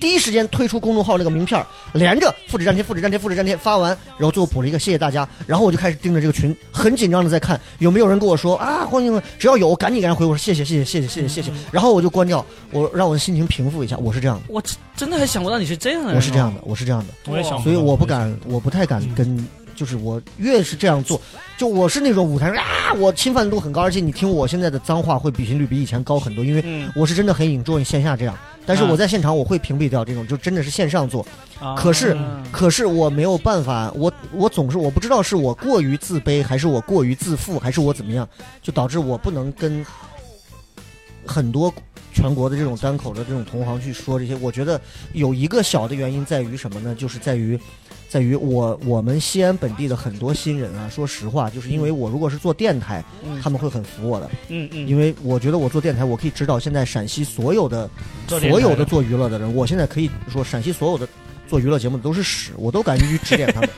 [0.00, 11.28] 第一时间推出公众号那个名片，连着复制粘贴、复制粘贴、复制粘贴发完，然后最后补了一个谢谢大家，然后我就开始盯着这个群，很紧张的在看有没有人跟我说啊欢迎，只要有赶紧给人回我说谢谢谢谢谢谢谢谢。
[11.28, 17.06] 谢谢，然后我就关掉，我让我的心情平复一下，我是这样的，我真真的还想不到你是这样的人，我是这样的，，我是这样的。
[17.30, 21.20] 我也想，所以我不敢，我不太敢嗯跟，就是我越是这样做，
[21.58, 28.36] 就我是那种舞台上啊，我侵犯度很高，而且你听我现在的脏话会比频率比以前高很多，因为嗯，我是真的很 enjoy 线下这样，
[28.66, 31.24] 但是啊我在现场我会屏蔽掉这种，就真的是线上做，
[31.60, 38.28] 啊可是嗯可是我没有办法，我我总是我不知道是我过于自卑，还是我过于自负，还是我怎么样，
[38.60, 39.86] 就导致我不能跟
[41.24, 41.72] 很多
[42.12, 44.34] 全国的这种单口的这种同行去说这些。
[44.36, 44.80] 我觉得
[45.12, 46.94] 有一个小的原因在于什么呢？
[46.94, 47.58] 就是在于。
[48.08, 53.40] 在于我我们西安本地的很多新人啊，说实话，就是因为我如果是做电台，嗯。
[53.42, 57.88] 他们会很服我的，嗯嗯，因为我觉得我做电台，我可以指导现在陕西所有的
[58.26, 61.06] 所有的做娱乐的人，我现在可以说陕西所有的
[61.48, 63.70] 做娱乐节目的都是屎，我都敢去指点他们。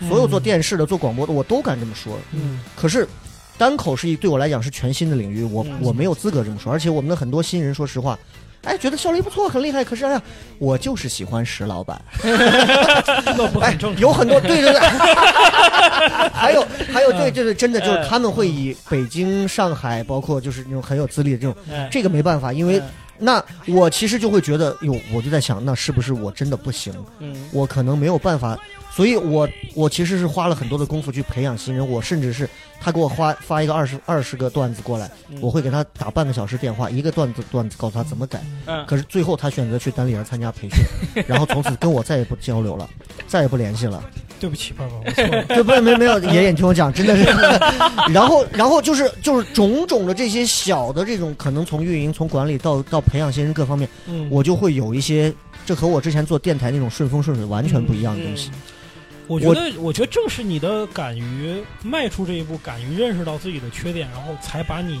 [0.08, 2.18] 所有做电视的、做广播的，我都敢这么说。
[2.32, 2.60] 嗯。
[2.74, 3.08] 可是，
[3.56, 5.78] 单口是一对我来讲是全新的领域，我嗯。
[5.80, 6.70] 我没有资格这么说。
[6.70, 8.18] 而且我们的很多新人，说实话，
[8.64, 9.84] 哎，觉得效率不错，很厉害。
[9.84, 10.22] 可是哎呀，
[10.58, 12.00] 我就是喜欢石老板。
[13.36, 14.00] 那不哎很正常。
[14.00, 14.80] 有很多对对对，
[16.32, 22.82] 还有还有对对对，真的就是嗯他们会以北京、上海，包括就是那种很有资历的这种，嗯这个没办法，因为嗯
[23.16, 26.92] 那我其实就会觉得，哟，我就在想，那是不是我真的不行？
[27.20, 28.58] 嗯我可能没有办法，
[28.94, 32.48] 所以我我其实是花了很多的功夫去培养新人，我甚至是
[32.80, 42.88] 他给我发发一个二十二十个段子过来，嗯我会给他打半个小时电话，一个段子段子告诉他怎么改，嗯，可是最后他选择去单立人参加培训， 然后从此跟我再也不交流了，
[43.26, 44.02] 再也不联系了。
[44.38, 45.42] 对不起，爸爸，我错了。
[45.48, 47.24] 对，不是没没有，爷爷你听我讲，真的是，
[48.12, 55.32] 然后然后就是就是种种的这些小的这种可能从运营从管理到到培养新人各方面，嗯，我就会有一些，
[55.64, 58.50] 这和我之前做电台那种顺风顺水完全不一样的东西。
[59.26, 65.00] 我觉得，我觉得正是你的敢于迈出这一步，敢于认识到自己的缺点，然后才把你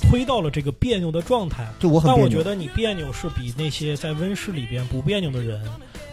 [0.00, 1.66] 推到了这个别扭的状态。
[1.78, 5.62] 对我很别扭但我觉得你别扭是比那些在温室里边不别扭的人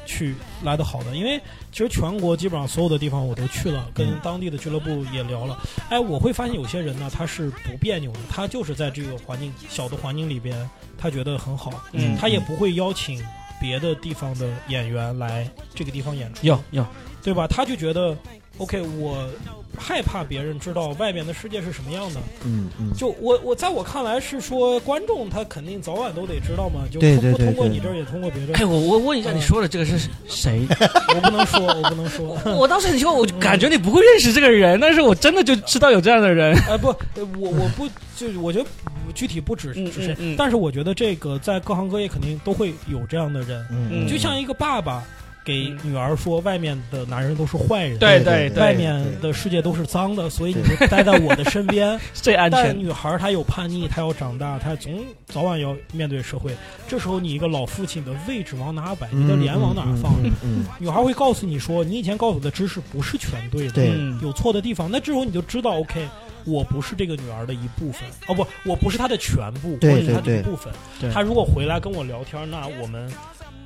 [0.05, 1.39] 去来的好的，因为
[1.71, 5.57] 其实全国基本上所有的地方我都去了，跟嗯当地的俱乐部也聊了。
[5.89, 13.21] 哎，我会发现有些人呢，他是不别扭的，他就是在这个环境小的环境里边，他觉得很好，嗯他也不会邀请
[13.59, 16.45] 别的地方的演员来这个地方演出。
[16.45, 16.85] 有有，
[17.27, 17.45] 对吧？
[17.45, 18.15] 他就觉得
[18.57, 19.27] ，OK，我
[19.77, 22.21] 害怕别人知道外面的世界是什么样的。
[22.45, 28.55] 嗯嗯，就我我在我看来是说，观众他肯定早晚都得知道嘛，就通对对对对不通过你这儿也通过别人。
[28.55, 30.65] 哎，我我问一下，你说的这个是谁？
[31.13, 32.37] 我不能说，我不能说。
[32.55, 36.55] 我当时很奇怪，我感觉你不会认识这个人，但是我真的就知道有这样的人。
[36.69, 38.65] 哎， 不，呃我我不就我觉得
[39.13, 45.03] 具体不只嗯是谁但是我觉得这个在各行各业肯定都会有这样的人，嗯，就像一个爸爸
[45.47, 51.97] 给女儿说，外面的男人都是坏人，对对对外面的世界都是脏的，所以你就待在我的身边。
[52.13, 52.77] 最安但。
[52.77, 54.91] 女孩她有叛逆，她要长大，她总
[55.25, 56.51] 早晚要面对社会。
[56.85, 59.07] 这时候你一个老父亲的位置往哪摆？
[59.13, 60.13] 你的脸往哪放？
[60.79, 63.87] 女孩会告诉你说，你以前告诉我的知识不是全对的，
[64.21, 64.91] 有错的地方。
[64.91, 66.05] 那这时候你就知道，OK，
[66.45, 70.73] 我不是这个女儿的一部分，哦不，我不是她的全部，对我是她的一部分。
[71.13, 73.09] 她如果回来跟我聊天，那我们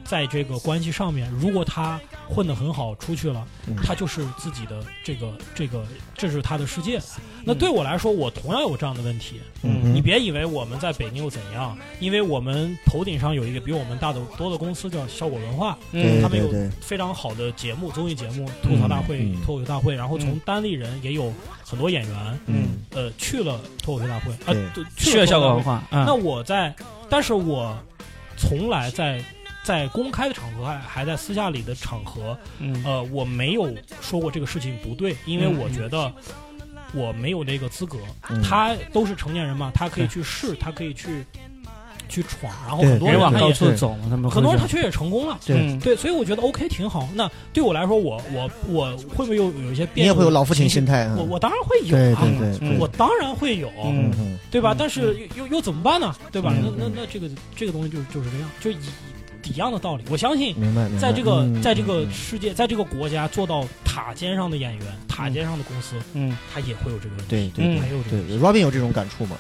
[0.04, 3.45] 在这个关系上面，如果他混得很好，出去了，
[3.84, 5.84] 他就是自己的这个这个，
[6.16, 6.99] 这是他的世界。
[7.43, 9.41] 那对我来说，我同样有这样的问题。
[9.64, 19.41] 嗯，你别以为我们在北京又怎样，因为我们头顶上有一个比我们大的多的公司叫效果文化，嗯他们有非常好的节目，综艺节目、吐槽大会、嗯。
[19.45, 21.34] 脱口秀大会，然后从单立人也有
[21.66, 22.80] 很多演员，嗯。
[22.91, 24.54] 呃，去了脱口秀大会，啊，
[24.97, 25.82] 去了效果文化。
[25.91, 26.76] 那我在，
[27.10, 27.78] 但是我
[28.38, 29.24] 从来在
[29.72, 36.11] 在公开的场合还还在私下里的场合，嗯呃，我没有说过这个事情不对，因为嗯我觉得
[36.93, 37.97] 我没有这个资格。
[38.30, 41.26] 嗯他都是成年人嘛，他可以去试，他可以去
[42.09, 45.39] 去闯，然后很多人往高人他也处走嘛，他们很多人他确实也成功了。
[45.45, 47.07] 对嗯对，所以我觉得 OK 挺好。
[47.13, 50.07] 那对我来说，我我我会不会有有一些你变？
[50.07, 51.24] 也会有老父亲心态啊我。
[51.24, 53.69] 我当然会有对啊，对对对，我当然会有，
[54.51, 54.74] 对吧？
[54.74, 56.13] 嗯但是又又又怎么办呢？
[56.30, 56.53] 对吧？
[56.53, 58.76] 嗯那那那这个这个东西就就是这样，就一
[59.46, 60.04] 一样的道理。
[60.10, 61.00] 我相信，明白明白。
[61.00, 67.26] 在这个嗯在这个嗯世界，在这个国家做到塔尖上的演员，塔尖上的公司，嗯，他也会有这个问题。
[67.30, 69.36] 对对嗯还有这个对对，Robin 有这种感触吗？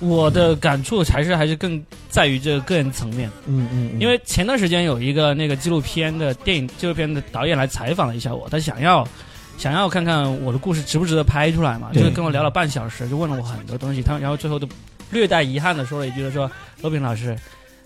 [0.00, 9.06] 我的感触还是还是更在于这个个人层面，嗯嗯，嗯因为前段时间有一个那个纪录片的电影纪录片的导演来采访了一下我，他想要
[9.58, 14.66] 想要看看我的故事值不值得拍出来嘛，就是跟我聊了半小时，就问了我很多东西，他然后最后都
[15.10, 17.36] 略带遗憾的说了一句，他说：“罗宾老师，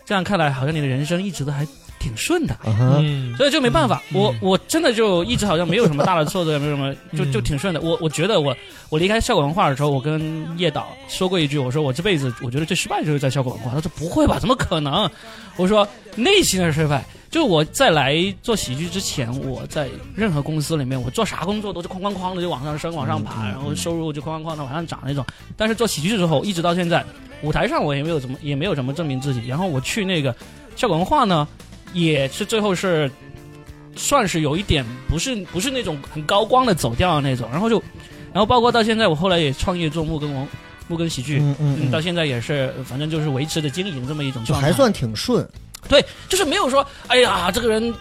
[0.04, 1.66] 这样看来好像你的人生一直都还
[1.98, 7.80] 挺顺的。”嗯，所以就没办法，嗯我我真的就一直好像没有什么大的挫折，也没有什么，就嗯就挺顺的。
[7.80, 8.56] 我我觉得我
[8.90, 13.70] 我离开效果文化的时候，我跟叶导说过一句，我说我这辈子我觉得最失败的就是在效果文化。
[13.72, 15.10] 他说不会吧，怎么可能？
[15.56, 15.86] 我说
[16.16, 25.26] 内心的失败，就我在来做喜剧之前，我在任何公司里面，我做啥工作都是哐哐哐的就往上升、往上爬，然后收入就哐哐哐的往上涨那种。
[25.56, 27.04] 但是做喜剧之后，一直到现在，
[27.42, 29.48] 舞台上我也没有怎么也没有怎么证明自己。
[29.48, 30.32] 然后我去那个
[30.76, 31.48] 效果文化呢，
[31.92, 33.10] 也是最后是
[33.96, 37.82] 算是有一点不是不是那种很高光的走掉的那种，然后就，
[38.32, 40.46] 然后包括到现在我后来也创业做木根王
[40.86, 45.44] 木根喜剧，嗯嗯嗯，到现在也是反正就是维持着经营这么一种状态，就还算挺顺。
[45.88, 47.92] 对，就是没有说哎呀这个人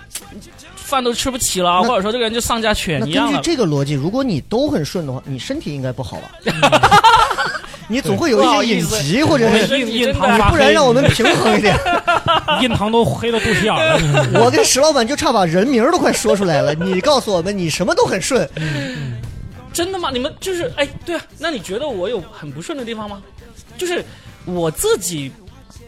[0.76, 3.40] 饭都吃不起了，或者说这个人就丧家犬那根据。
[3.42, 6.32] 这个逻辑，如果你都很顺的话，你身体应该不好吧？
[7.90, 11.78] 你总会有一些隐疾，或者我是身体真的印堂不然让我们平衡一点。
[12.62, 14.00] 印堂都黑到肚脐眼了。
[14.42, 16.74] 我跟石老板就差把人名都快说出来了。
[16.74, 18.50] 你告诉我们，你什么都很顺。
[19.74, 20.10] 真的吗？
[20.14, 23.22] 你们就是哎，对啊，那你觉得我有很不顺的地方吗？
[23.78, 24.04] 就是
[24.46, 25.30] 我自己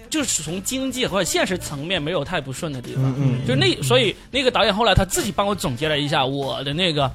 [0.09, 3.03] 就是从经济或者现实层面没有太不顺的地方。
[3.03, 7.11] 嗯嗯就那所以那个导演后来他自己帮我总结了一下我的那个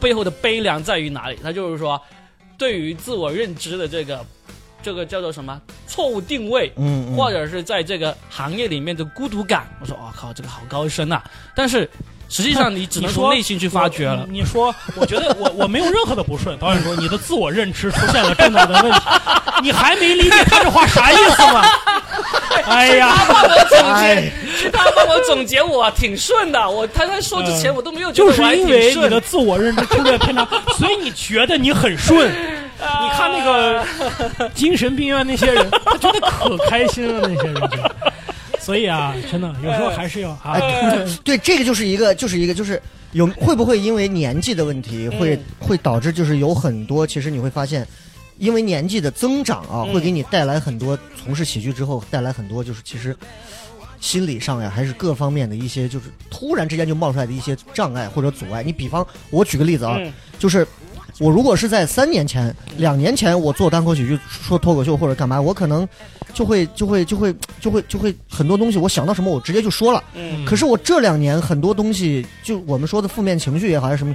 [0.00, 2.00] 背后的悲凉在于哪里，他就是说
[2.56, 4.24] 对于自我认知的这个
[4.82, 9.66] 这个叫做什么错误定位，嗯嗯或者是在这个行业里面的孤独感。
[9.80, 11.22] 我说，哇靠，这个好高深啊！
[11.54, 11.88] 但是
[12.34, 14.26] 实际上 你只能从内心去发掘了。
[14.28, 16.58] 你你说，我觉得我我没有任何的不顺。
[16.58, 18.98] 导演说你的自我认知出现了重大的问题，
[19.62, 21.62] 你还没理解他这话啥意思吗？
[22.66, 24.32] 哎呀，他帮我总哎结，
[24.64, 26.68] 是他帮我总结我挺顺的。
[26.68, 32.32] 我他在说之前嗯我都没有觉就是得我还因为你的自我认知出现偏差，所以你觉得你很顺。
[33.00, 37.78] 你看那个精神病院那些人，他觉得可开心了，那些人就。
[38.64, 42.80] 所以啊，真的有时候还是要啊，哎， 对，这个就是一个，就是一个，就是
[43.12, 47.86] 有会不会因为年纪的问题，会会导致就是有很多，其实你会发现，
[48.38, 49.92] 因为年纪的增长啊，嗯。
[49.92, 53.14] 会给你带来很多从事喜剧之后带来很多，就是其实
[54.00, 58.62] 心理上呀，还是各方面的一些，就是突然之间就冒出来的一些障碍或者阻碍。
[58.62, 60.12] 你比方，我举个例子啊，嗯。
[60.38, 60.66] 就是
[61.20, 65.88] 我如果是在三年前、两年前我做单口喜剧、说脱口秀或者干嘛，我可能
[66.32, 70.02] 就会就会就会就会就会很多东西，我想到什么我直接就说了。
[70.14, 74.14] 嗯可是我这两年很多东西，就我们说的负面情绪也好，还是什么，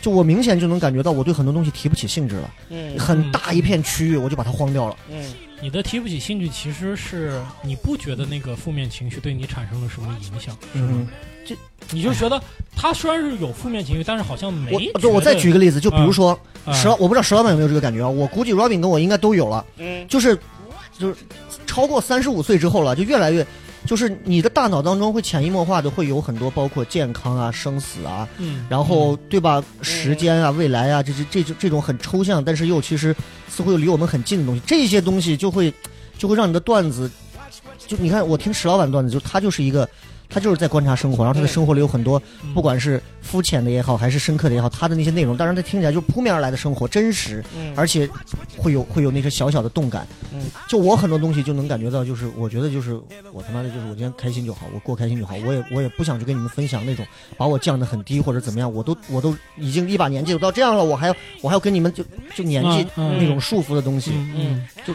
[0.00, 4.96] 就我明显就能感觉到我对很多东西提不起兴致了，嗯很大一片区域我就把它荒掉了。
[5.10, 5.24] 嗯
[5.60, 10.88] 你的提不起兴趣，其实是你不觉得那个负面情绪对你产生了什么影响，是吗？
[10.90, 11.08] 嗯，
[11.90, 12.40] 你就觉得
[12.76, 18.08] 他虽然是有负面情绪，但是好像没我对我再举一个例子，就比如说啊石老，我不知道石老板有没有这个感觉啊？
[18.08, 20.38] 我估计 Robin 跟我应该都有了，嗯就是
[20.98, 21.16] 就是
[21.66, 23.46] 超过三十五岁之后了，就越来越。
[23.86, 29.62] 就是你的大脑当中会潜移默化的会有很多，包括健康啊、生死啊，嗯，然后对吧？
[29.80, 33.14] 时间啊、未来啊，这这这种这种很抽象，但是又其实
[33.48, 35.72] 似乎又离我们很近的东西，这些东西就会
[36.18, 37.10] 就会让你的段子，
[37.86, 39.88] 就你看我听石老板段子，就他就是一个，
[40.28, 42.54] 他就是在观察生活，然后他的生活里有很多，嗯。
[42.54, 47.72] 不管是肤浅的也好，还是深刻的也好，他的那些内容，当然他听起来就扑面而来的生活，真实，嗯。
[47.76, 48.08] 而且
[48.56, 50.06] 会有会有那些小小的动感。
[50.32, 52.94] 嗯，就我很多东西就能感觉到，就是我觉得就是
[53.32, 57.06] 我他妈的，就是我今天开心就好，我过开心就好，我也我也不想去跟你们分享那种
[57.36, 62.04] 把我降得很低或者怎么样，我都我都已经一把年纪我到这样了，我还要我还要跟你们就
[62.34, 64.12] 就年纪那种束缚的东西。
[64.34, 64.94] 嗯就，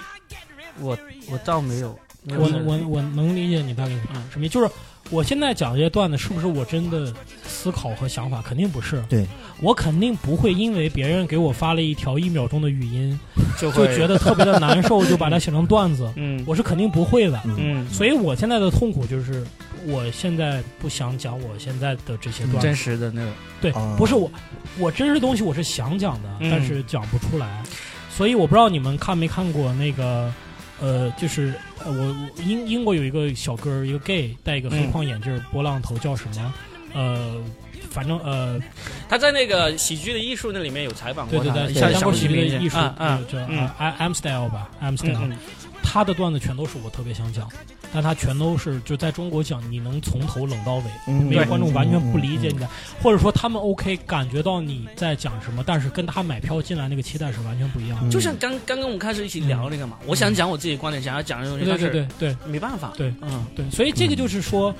[0.79, 0.97] 我
[1.29, 4.69] 我倒没有，我这个我我能理解你大概嗯什么意思，就是
[5.10, 8.41] 我现在讲这些段子，是不是我真的思考和想法？
[8.41, 9.04] 肯定不是。
[9.10, 9.26] 对，
[9.62, 13.20] 我肯定不会因为别人给我发了一条一秒钟的语音，
[13.60, 16.10] 就就觉得特别的难受，就把它写成段子。
[16.16, 17.41] 嗯我是肯定不会的。
[17.45, 19.45] 嗯，嗯所以我现在的痛苦就是，
[19.86, 22.76] 我现在不想讲我现在的这些段子真。
[22.76, 23.32] 实的那个
[23.62, 24.32] 对啊，不是我，
[24.80, 27.62] 我真实的东西我是想讲的，嗯但是讲不出来。
[28.10, 30.34] 所以我不知道你们看没看过那个，
[30.80, 31.54] 呃，就是
[31.86, 36.53] 呃，我我英英国有一个小哥儿，一个 gay，戴一个黑框眼镜儿，波浪头，叫什么？
[36.93, 37.41] 呃，
[37.89, 38.59] 反正呃，
[39.07, 43.59] 他在那个喜剧的艺术那里面有采访对对对，过他一下单口想不起名字喜剧的艺术，嗯嗯叫嗯。
[43.77, 45.38] 啊 M style 吧，M 嗯 style，嗯。
[45.84, 47.49] 他的段子全都是我特别想讲，
[47.93, 52.69] 但他全都是就在中国讲，你能从头冷到尾，嗯没有观众完全不理解嗯你的，
[53.01, 58.07] 或者说他们 OK 感觉到你在讲什么，但是跟他买票进来那个期待是完全不一样的。
[58.07, 58.09] 嗯。
[58.09, 62.07] 就像刚刚跟我们开始一起聊那个嘛，我想讲我自己的观点，想要讲的东西，对但是对。
[62.17, 63.45] 对对没办法，对嗯。
[63.55, 64.73] 对，所以这个就是说，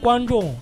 [0.00, 0.52] 观众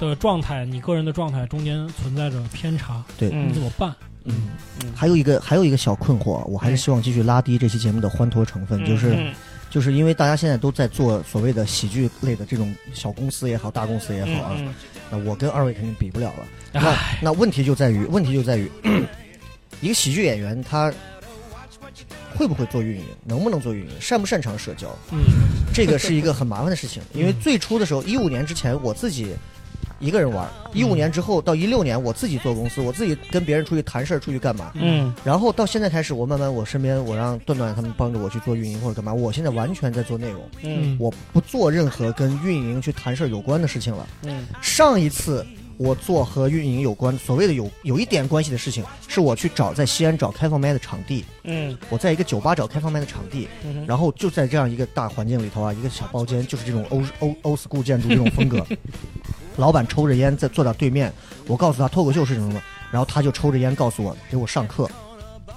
[0.00, 3.28] 的状态，你个人的状态中间存在着偏差，对。
[3.30, 3.94] 你怎么办？
[4.24, 4.34] 嗯。
[4.82, 4.92] 嗯。
[4.94, 9.30] 还有一个还有一个小困惑，我还是希望继续拉低这期节目的欢脱成分，就是。
[9.72, 14.74] 嗯就是因为大家现在都在做所谓的喜剧类的这种小公司也好，大公司也好啊，嗯
[15.10, 16.46] 那我跟二位肯定比不了了。
[16.72, 18.70] 那那问题就在于，问题就在于，
[19.80, 20.92] 一个喜剧演员他
[22.34, 25.18] 会不会做运营，能不能做运营，擅不擅长社交，嗯
[25.72, 27.02] 这个是一个很麻烦的事情。
[27.14, 29.34] 因为最初的时候，一五年之前我自己
[30.02, 34.72] 一个人玩，一五年之后到一六年我自己做公司，我自己跟别人出去谈事儿，出去干嘛。
[34.74, 35.14] 嗯。
[35.24, 40.96] 然后到现在开始，我慢慢我身边我让段段他们帮着我去做运营或者干嘛，我现在完全在做内容，嗯。
[40.98, 44.08] 我不做任何跟运营去谈事儿有关的事情了。
[44.24, 44.44] 嗯。
[44.60, 45.46] 上一次
[45.76, 51.78] 我做和运营有关，所谓的有有一点关系的事情，是我去找在西安找开放麦的场地，嗯。
[51.90, 58.66] 我在一个酒吧找开放麦的场地，嗯然后就在这样一个大环境里头啊，一个小包间，就是这种欧欧欧 school 建筑这种风格。
[59.56, 61.12] 老板抽着烟在坐到对面，
[61.46, 64.88] 我告诉他脱口秀是什么，然后他就抽着烟告诉我，给我上课，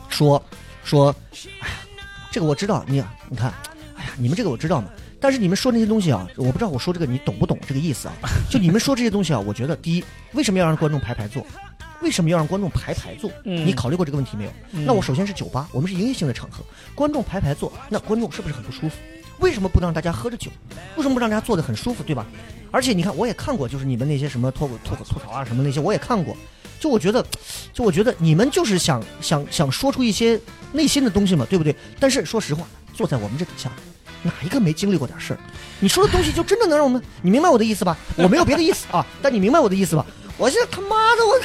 [0.09, 0.41] 说
[0.83, 1.15] 说，
[1.61, 1.75] 哎呀，
[2.31, 3.53] 这个我知道，你你看，
[3.95, 4.89] 哎呀，你们这个我知道嘛，
[5.19, 8.13] 但是你们说那些东西啊，我不知道我说这个你懂不懂这个意思啊？
[8.49, 11.45] 就你们说这些东西啊，我觉得第一，为什么要让观众排排坐？
[12.01, 13.31] 为什么要让观众排排坐？
[13.45, 14.51] 嗯你考虑过这个问题没有？
[14.85, 18.95] 那我首先是酒吧，我们是营业性的场合，观众排排坐，那观众是不是很不舒服？
[19.39, 20.49] 为什么不能让大家喝着酒？
[20.95, 22.25] 为什么不让大家坐得很舒服，对吧？
[22.71, 26.35] 而且你看，我也看过，就是你们那些什么脱口脱口吐槽啊什么那些，我也看过。
[26.79, 27.25] 就我觉得，
[27.73, 30.39] 就我觉得你们就是想想想说出一些
[30.73, 31.75] 内心的东西嘛，对不对？
[31.99, 33.71] 但是说实话，坐在我们这底下，
[34.23, 35.39] 哪一个没经历过点事儿？
[35.79, 37.97] 你说的东西就真的能让我们，你明白我的意思吧？
[38.17, 40.05] 我没有别的意思啊，但你明白我的意思吧？
[40.37, 41.39] 我现在他妈的我。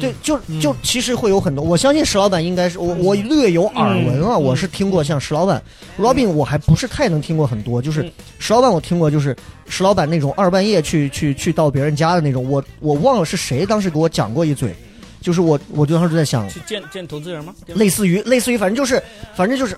[0.00, 5.62] 对，就就其实会有很多，我相信石老板应该是我我略有耳闻啊，我是听过像石老板、
[5.98, 9.36] Robin，我还不是太能听过很多，就是石老板我听过，就是
[9.68, 14.74] 石老板那种二半夜去去去到别人家的那种，我我忘了是谁当时给我讲过一嘴，
[15.20, 17.54] 就是我我就当时在想，去见见投资人吗？
[17.66, 19.02] 类似于类似于反正就是
[19.34, 19.76] 反正就是。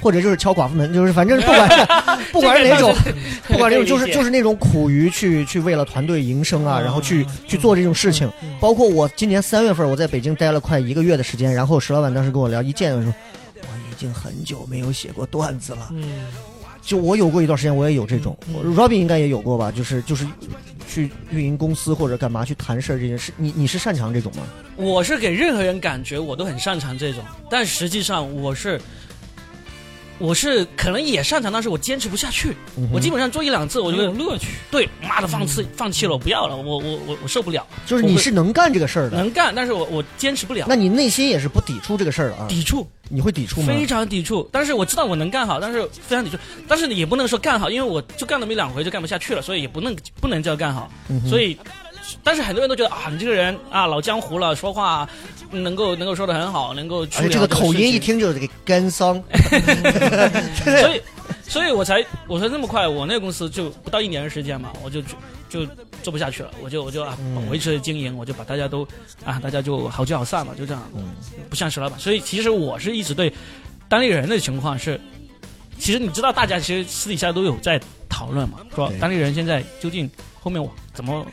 [0.00, 2.94] 或者就是敲寡妇门，就是反正不管 是不管是哪种，
[3.48, 8.30] 不管哪种，就是就是那种苦于去去为了团队营生啊，然后去去做这种事情。
[8.60, 13.14] 包括我今年三月份我在北京待了快一个月的时间，然后石老板当时跟我聊，一见我说
[13.62, 15.88] 我已经很久没有写过段子了。
[15.92, 16.26] 嗯
[16.82, 19.72] 就我有过一段时间，我也有这种，Robin 应该也有过吧？
[19.72, 20.24] 就是就是
[20.88, 24.44] 去运营公司或者干嘛去谈事儿这件事，你你是擅长这种吗？
[24.76, 28.80] 我是给任何人感觉我都很擅长这种，但实际上我是。
[30.18, 32.54] 我是可能也擅长，但是我坚持不下去。
[32.92, 34.48] 我基本上做一两次，我就有乐趣。
[34.70, 37.66] 对，妈的，放弃放弃了，我不要了，我我我我受不了。
[37.84, 40.66] 就是你是能干这个事儿的，能干，但是我我坚持不了。
[40.68, 42.46] 那你内心也是不抵触这个事儿的啊？
[42.48, 43.66] 抵触，你会抵触吗？
[43.68, 46.38] 非常抵触，但是我知道我能干好，但是非常抵触。
[46.66, 50.90] 但是也不能说干好，因为我就干那么一两回就干不下去了，所以也不能不能叫干好。
[51.28, 51.56] 所以。
[52.22, 55.08] 但是很多人都觉得啊，你这个人啊，老江湖了，说话
[55.50, 57.02] 能够能够说的很好，能够。
[57.02, 59.22] 而且这个口音一听就是这个干桑。
[60.64, 61.02] 所以，
[61.48, 65.00] 所以我才我才这么快，我那个公司就不到一年的时间嘛，我就
[65.48, 65.66] 就
[66.02, 67.16] 做不下去了，我就我就啊
[67.50, 68.86] 维持经营，我就把大家都
[69.24, 70.82] 啊大家就好聚好散嘛，就这样，
[71.48, 71.98] 不像石老板。
[71.98, 73.32] 所以其实我是一直对
[73.88, 75.00] 单立人的情况是，
[75.78, 81.26] 其实你知道，大家其实私底下都有在讨论嘛，说当地人现在究竟后面我怎么。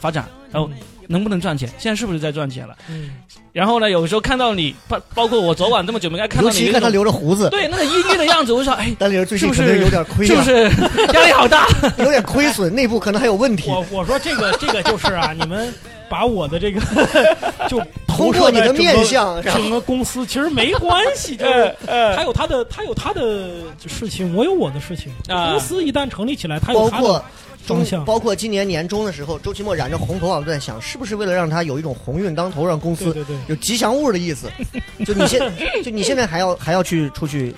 [0.00, 0.68] 发展，然后
[1.06, 1.68] 能不能赚钱？
[1.78, 2.76] 现在是不是在赚钱了？
[2.88, 3.10] 嗯。
[3.52, 10.24] 然后呢，有时候看到你，包包括我昨晚这么久没看到你，尤其看他留着胡子，对那个阴郁的样子，我说，哎，丹尼尔最近是不是有点亏？
[10.26, 10.70] 是不是
[11.12, 11.66] 压力好大？
[11.98, 13.68] 有点亏损，内部可能还有问题。
[13.68, 15.72] 我我说这个这个就是啊，你们
[16.10, 16.80] 把我的这个
[17.70, 21.74] 就投射你的面相，整个公司其实没关系，就是
[22.16, 23.48] 他有他的他有他的
[23.86, 25.12] 事情，我有我的事情。
[25.28, 27.24] 公司一旦成立起来，他有他的。
[27.66, 33.14] 中包括今年年终的时候，周奇墨染着红头发，都在想，是不是为了让他有一种鸿运当头，让公司
[33.46, 34.50] 有吉祥物的意思？
[35.06, 35.40] 就你现
[35.84, 37.54] 就你现在还要还要去出去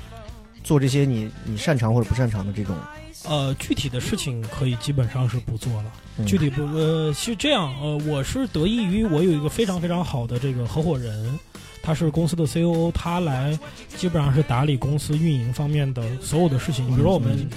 [0.64, 2.76] 做这些你你擅长或者不擅长的这种？
[3.24, 5.84] 呃，具体的事情可以基本上是不做了。
[6.26, 11.38] 具体不呃是这样呃，我是得益于我有一个非常非常好的这个合伙人，
[11.82, 13.58] 他是公司的 COO，他来
[13.96, 16.86] 基本上是打理公司运营方面的所有的事情。
[16.86, 17.48] 比如说我们。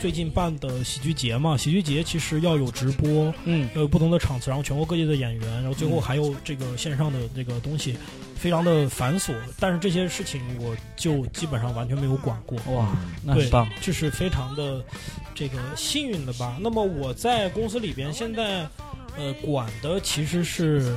[0.00, 7.94] 最近办的喜剧节嘛，喜剧节其实要有直播，嗯，要有不同的场次，然后全国各地的演员，然后最后还有这个线上的这个东西，
[8.34, 9.34] 非常的繁琐。
[9.58, 12.58] 但是这些事情我就基本上完全没有管过。
[12.74, 14.82] 哇，那很棒，就是非常的
[15.34, 16.56] 这个幸运的吧。
[16.58, 18.66] 那么我在公司里边现在，
[19.18, 20.96] 呃，管的其实是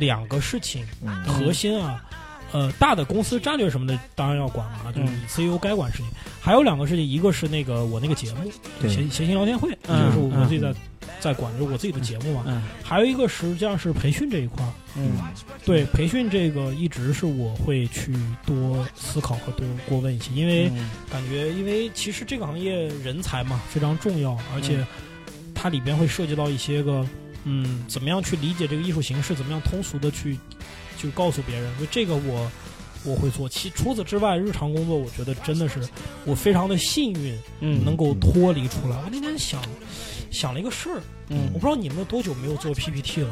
[0.00, 0.84] 两个事情，
[1.28, 2.04] 核心啊。
[2.52, 6.06] 呃，大的公司战略什么的当然要管了啊，就是你 CEO 该管事情。
[6.40, 8.50] 还有两个事情，一个是那个我那个节目
[8.82, 10.72] 闲闲情聊天会，这个是我自己在
[11.18, 12.62] 在管，就是我自己的节目嘛。
[12.84, 15.18] 还有一个实际上是培训这一块儿，嗯，
[15.64, 18.14] 对，培训这个一直是我会去
[18.46, 20.70] 多思考和多过问一些，因为
[21.10, 24.86] 感觉，因为其实这个行业人才嘛非常重要，而且
[25.52, 27.04] 它里边会涉及到一些个，
[27.46, 30.38] 嗯，怎么样去理解这个艺术形式，怎么样通俗的去。
[30.98, 32.50] 就告诉别人，就这个我
[33.04, 33.46] 我会做。
[33.46, 35.86] 其除此之外，日常工作我觉得真的是
[36.24, 38.96] 我非常的幸运，嗯，能够脱离出来。
[38.96, 39.62] 我那天想
[40.30, 43.28] 想了一个事儿，嗯，我不知道你们多久没有做 PPT 了。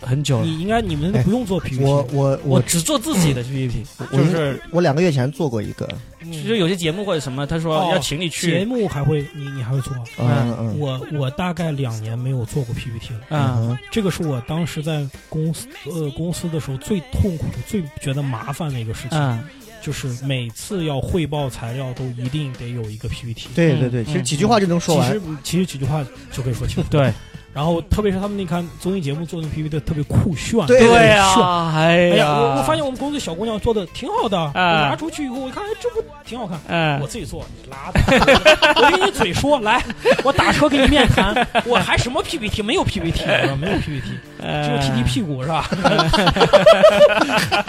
[0.00, 5.88] 很久了，你应该你们不用做 PPT，我我我只做自己的 PPT，就是我两个月前做过一个，
[6.22, 8.58] 其实有些节目或者什么，他说要请你去。
[8.58, 9.92] 节目，还会你你还会做？
[10.18, 19.40] 嗯嗯，我我大概两年没有做过 PPT 了，嗯，这个是我当时在公司呃公司的时候最痛苦、最觉得麻烦的一个事情，
[19.82, 27.12] 就是每次要汇报材料都一定得有一个 PPT，对对对，其实几句话就能说完，其实其实几句话就可以说清楚，对。
[27.54, 30.78] 然后，特别是他们那看综艺节目做的 PPT 特别酷炫，对
[31.08, 36.60] 呀，哎呀，我我发现我们公司小姑娘做的挺好的，我拿出去以后，我一看，哎，这不挺好看？
[36.68, 38.00] 哎，我自己做，你拉倒，
[38.80, 39.82] 我给你嘴说，来，
[40.22, 41.34] 我打车给你面谈，
[41.64, 42.62] 我还什么 PPT？
[42.62, 43.24] 没有 PPT，
[43.60, 44.18] 没有 PPT。
[44.40, 45.68] 只有踢踢屁股是吧？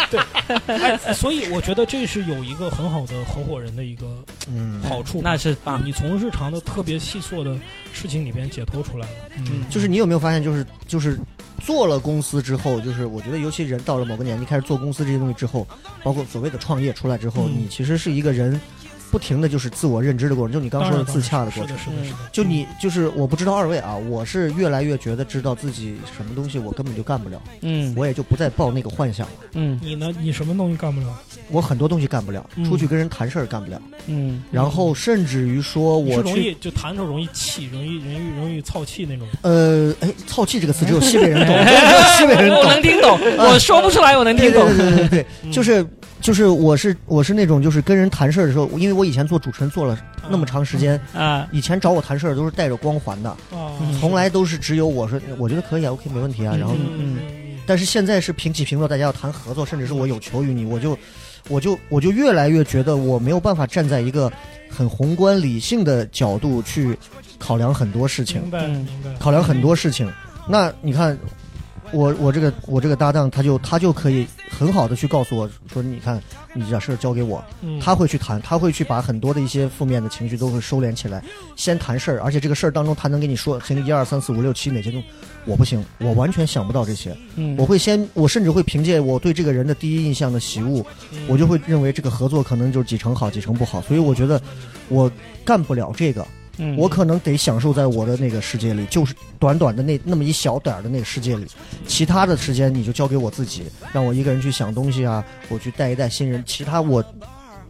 [0.10, 0.20] 对，
[0.68, 4.06] 哎，所以我觉得这是有一个很好的合伙人的一个
[4.52, 7.56] 嗯，好处，那是啊，你从日常的特别细琐的
[7.94, 9.14] 事情里边解脱出来了。
[9.38, 11.20] 嗯，就是你有没有发现，就是就是
[11.62, 15.68] 做了公司之后，就是我觉得尤其人到了某个年纪开始做公司这些东西之后，
[16.04, 18.60] 包括所谓的创业出来之后，嗯你其实是一个人
[19.12, 21.78] 不停的就是自我认知的过程，就你刚说的自洽的过程。
[21.78, 22.18] 是的，是的，是的。
[22.32, 29.34] 就你就是我不知道二位啊，我是越来越觉得知道自己什么东西我根本就干不了，嗯我也就不再抱那个幻想了。
[29.54, 30.14] 嗯你呢？
[30.22, 31.08] 你什么东西干不了？
[31.50, 39.28] 我很多东西干不了，嗯出去跟人谈事儿干不了，嗯然后甚至于说我去容易就谈的时候容易气，容易容易容易操气那种。
[39.42, 41.56] 呃，哎，操气这个词只有西北人懂，
[42.18, 42.72] 西北人我懂。
[42.72, 44.66] 能听懂，我说不出来，我能听懂。
[44.68, 45.86] 对对对对对对，嗯就是
[46.22, 49.98] 就是我是我是那种就是跟人谈事儿的时候，因为我以前做主持人做了
[50.30, 57.18] 那么长时间，啊，以前找我谈事儿都是带着光环的，啊，从来都是只有我说我觉得可以啊，OK 没问题啊，然后嗯嗯
[57.66, 60.98] 但是现在是平起平坐，大家要谈合作，甚至是我有求于你，我就
[61.48, 64.30] 我就我就越来越觉得我没有办法站在一个
[64.70, 66.98] 很宏观理性的角度去
[67.38, 68.42] 考量很多事情。
[68.42, 69.14] 明，白嗯明白。
[69.18, 70.12] 考量很多事情。
[70.48, 71.18] 那你看，
[71.92, 76.22] 我我这个我这个搭档，他就他就可以很好的去告诉我说，你看
[76.54, 77.80] 你这事儿交给我，嗯。
[77.80, 81.24] 他会去谈，他会去把很多的一些负面的情绪都会收敛起来，
[81.56, 85.08] 先谈事儿，而且这个事儿当中他能给你说，行一二三四五六七哪些东西，
[85.46, 87.56] 我不行，我完全想不到这些，嗯。
[87.58, 90.86] 我会先，我甚至会凭借我对这个人的第一印象的喜恶，
[91.28, 94.40] 我就会认为这个合作可能就是几成好，几成不好，所以我觉得
[94.90, 95.12] 我
[95.44, 96.26] 干不了这个，
[96.60, 101.46] 嗯我可能得享受在我的那个世界里，就是短短的那那么一小点儿的那个世界里，
[101.88, 107.04] 其他的时间你就交给我自己，让我一个人去想东西啊，我去带一带新人，其他我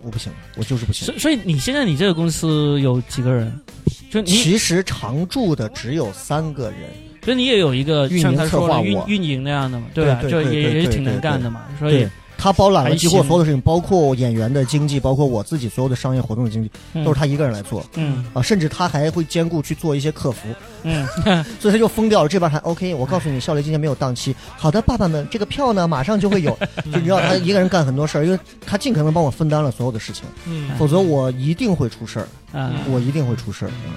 [0.02, 1.18] 我不行，我就是不行所。
[1.18, 3.54] 所以你现在你这个公司有几个人？
[4.10, 6.90] 就你，其实常驻的只有三个人，
[7.24, 10.18] 所以你也有一个运营像他说策划运运营那样的嘛，对吧？
[10.20, 12.10] 对就也也挺能干的嘛，所以对
[12.42, 17.04] 他包揽了几乎所有的事情，包括演员的经济，包括我自己所有的商业活动的经济，嗯。
[17.04, 17.86] 都是他一个人来做。
[17.96, 18.26] 嗯。
[18.34, 20.48] 啊，甚至他还会兼顾去做一些客服，
[20.84, 21.06] 嗯。
[21.60, 22.30] 所以他就疯掉了。
[22.30, 24.34] 这边还 OK，我告诉你，笑雷今天没有档期。
[24.56, 26.58] 好的，爸爸们，这个票呢马上就会有。
[26.92, 30.70] 就你知道他一个人干很多事儿，因为他尽可能帮我分担了所有的事情，嗯。
[30.78, 32.72] 否则我一定会出事儿，啊。
[32.90, 33.72] 我一定会出事儿。
[33.86, 33.94] 嗯。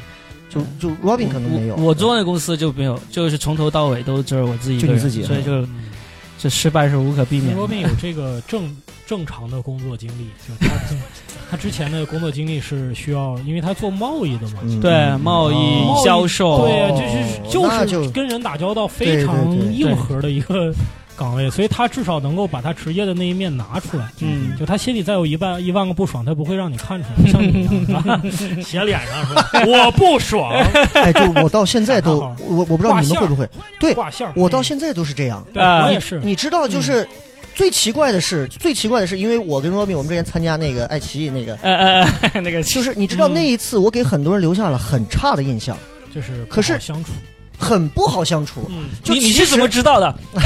[0.50, 5.22] 就就 Robin 可能没有，我我做那公司就没有，就是从头到尾都只有我自己一个人，就你自己。
[5.22, 5.84] 所以就嗯
[6.42, 7.54] 这失败是无可避免的。
[7.54, 8.76] 罗宾有这个正
[9.06, 10.74] 正常的工作经历，就他
[11.48, 20.74] 他之前的工作经历是需要，因为他做贸易的嘛，嗯对嗯贸易哦销售，对啊，哦就是就就是跟人打交道非常硬核的一个
[21.16, 24.08] 岗位，所以他至少能够把他职业的那一面拿出来。
[24.20, 30.50] 嗯，就他心里再有一万一万个不爽，他不会让你看出来， 像你一样写脸上说我不爽，
[30.94, 33.48] 哎，就我到现在都 我我不知道你们会不会，
[33.78, 33.94] 对。
[34.34, 35.44] 我到现在都是这样。
[35.54, 37.06] 我也是，你知道，就是
[37.54, 45.76] 最奇怪的是，最奇怪的是，因为我跟 Robin 我们之前参加那个爱奇艺那个，呃呃呃， 那个就是你知道嗯那一次我给很多人留下了很差的印象，
[46.14, 47.12] 就是可是相处。
[47.58, 48.66] 很不好相处。
[48.70, 50.14] 嗯，就你你是怎么知道的？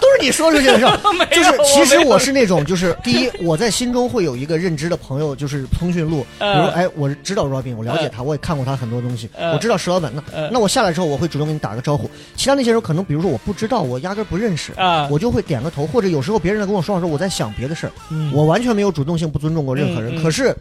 [0.00, 0.98] 都是你说出去的事儿。
[1.30, 6.26] 就是其实我是那种，就是 第一，我在心中会有一个认知的朋友，就是通讯录。
[6.38, 10.12] 比呃如，哎，我知道 Robin，我了解他，我也看过他很多东西，呃我知道石老板。
[10.14, 12.10] 那呃那我下来之后，我会主动给你打个招呼。
[12.36, 20.20] 其他那些人可能，比如说我不知道，我压根不认识，啊，我就会点个头，或者有时候别人在跟我说话的时候，我在想别的事儿，嗯我完全没有主动性不尊重过任何人。
[20.22, 20.54] 可是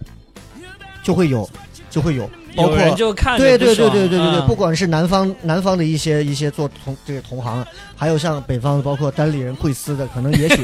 [1.04, 1.50] 就会有，
[1.90, 10.64] 就会有，包有括人就看对对对对对对对，啊不管是南方南方的一些一些做同这个同行，还有像北方的，包括单立人、贵司的，可能也许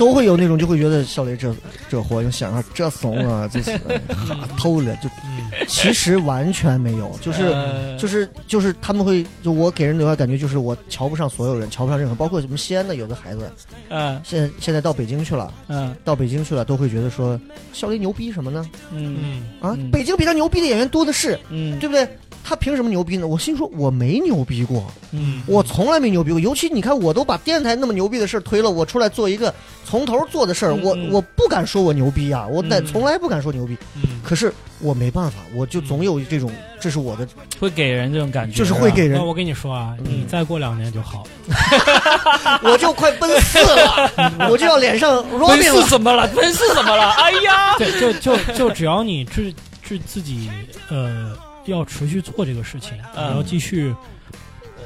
[0.00, 1.54] 都会有那种就会觉得小雷这
[1.90, 3.76] 这货，就想啊这怂啊，这是
[4.08, 7.42] 哈偷了，就嗯其实完全没有，就是。
[7.42, 13.52] 呃就是就是他们会就我给人留下感觉就是我瞧不上所有人，瞧不上任何，包括什么西安的有的孩子，
[13.90, 17.38] 嗯现在现在到北京去了，嗯到北京去了都会觉得说
[17.74, 18.66] 小雷牛逼什么呢？
[18.90, 22.08] 嗯嗯啊，嗯北京比他牛逼的演员多的是，嗯，对不对？
[22.42, 23.26] 他凭什么牛逼呢？
[23.26, 26.40] 我心说我没牛逼过，嗯，我从来没牛逼过。
[26.40, 33.76] 尤其你看，我都把电台那么牛逼的事儿推了，我出来做一个从头做的事儿，我我不敢说我牛逼啊，我从来不敢说牛逼。
[33.96, 37.26] 嗯可是我没办法，我就总有这种，这是我的，
[37.58, 42.60] 会给人这种感觉，就是会给人那，我跟你说啊，嗯你再过两年就好了。
[42.62, 44.10] 我就快奔四了，
[44.50, 45.86] 我就要脸上分 Robin 是了。
[45.86, 46.28] 什么了？
[46.28, 47.10] 奔四怎么了？
[47.12, 50.48] 哎呀，对，就就就只要你自自自己
[50.90, 51.34] 呃
[51.66, 53.94] 要持续做这个事情，嗯你要继续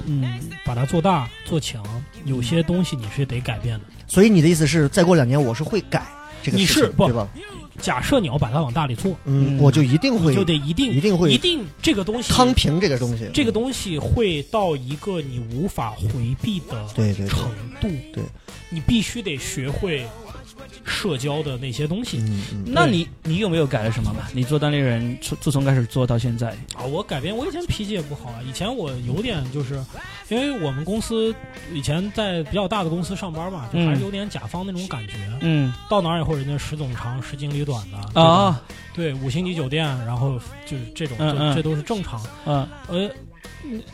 [0.07, 1.83] 嗯把它做大做强，
[2.25, 3.85] 有些东西你是得改变的。
[4.07, 6.07] 所以你的意思是，再过两年我是会改
[6.43, 7.29] 这个事情，你是不对吧？
[7.81, 17.51] 假设你要把它往大里做，嗯，嗯我就一定会就得一定一定会一定这个东西康平这个东西，这个东西会到一个你无法回避的对对对程
[17.81, 18.23] 度，对
[18.71, 20.07] 你必须得学会
[20.85, 22.23] 社交的那些东西。
[22.67, 24.23] 那你你有没有改了什么嘛？
[24.33, 28.41] 你做单立人，从自从开始做到现在，啊，我改变，我以前脾气也不好啊。
[28.47, 29.75] 以前我有点就是，
[30.29, 31.35] 因为我们公司
[31.73, 35.15] 以前在比较大的公司上班嘛，就还是有点甲方那种感觉。
[35.41, 38.61] 嗯到哪儿以后，人家时总长、时经理短的啊
[38.95, 42.23] 对五星级酒店，然后就是这种，嗯嗯这这都是正常。
[42.47, 43.11] 嗯呃，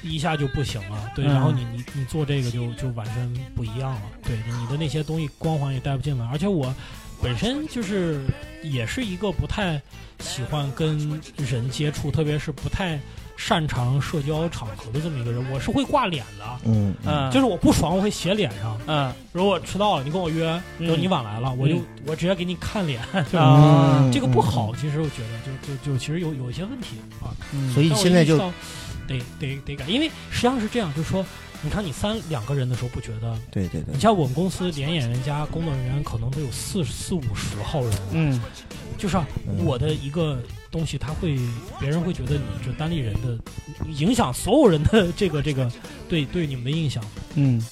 [0.02, 1.28] 一下就不行了，对，嗯。
[1.28, 6.74] 然后你你你做这个就就完全不一样了，对，你的那些东西光环也带不进来，而且我
[7.22, 8.20] 本身就是
[8.62, 9.80] 也是一个不太
[10.20, 12.98] 喜欢跟人接触，特别是不太
[13.36, 16.94] 擅长社交场合的这么一个人，我是会挂脸的，嗯。
[17.04, 19.12] 嗯嗯，就是我不爽我会写脸上，嗯。
[19.32, 27.32] 如果我迟到了，你跟我约，嗯就你晚来了，我就嗯我直接给你看脸， 就是啊嗯这个不好，其实我觉得就就就其实有有一些问题啊。
[27.52, 28.38] 嗯所以现在就
[29.18, 31.26] 得得得改，因为实际上是这样，就是说，
[31.62, 33.94] 你看你三两个人的时候不觉得，对对对。
[33.94, 38.40] 你，像我们公司连演员加工作人员可能都有四四五十号人，嗯。
[38.96, 39.64] 就是啊嗯。
[39.64, 40.40] 我的一个
[40.70, 41.36] 东西，他会
[41.78, 43.38] 别人会觉得你这单立人的
[43.98, 45.70] 影响所有人的这个这个
[46.08, 47.02] 对对你们的印象，
[47.34, 47.62] 嗯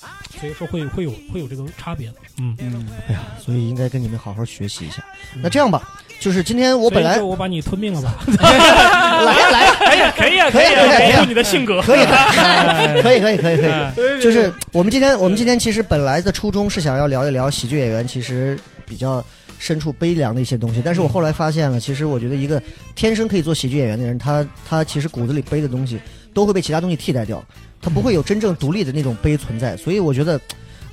[0.41, 2.57] 所以说会会有会有这个差别的，嗯。
[2.61, 5.03] 嗯哎呀，所以应该跟你们好好学习一下。
[5.43, 5.91] 那这样吧，
[6.21, 12.05] 就是今天我本来我把你吞并了吧， 来呀来呀，可以啊可以啊可以啊可以保护你的性格，可以
[13.03, 13.71] 可以可以可以可以。
[13.71, 19.25] 嗯就是我们今天，我们今天其实本来的初衷是想要聊一聊喜剧演员，其实比较
[19.59, 20.81] 身处悲凉的一些东西。
[20.85, 22.63] 但是我后来发现了，其实我觉得一个
[22.95, 25.99] 天生可以做喜剧演员的人，他他其实骨子里背的东西
[26.33, 27.45] 都会被其他东西替代掉，
[27.81, 29.77] 他不会有真正独立的那种悲存在。
[29.77, 30.41] 所以我觉得，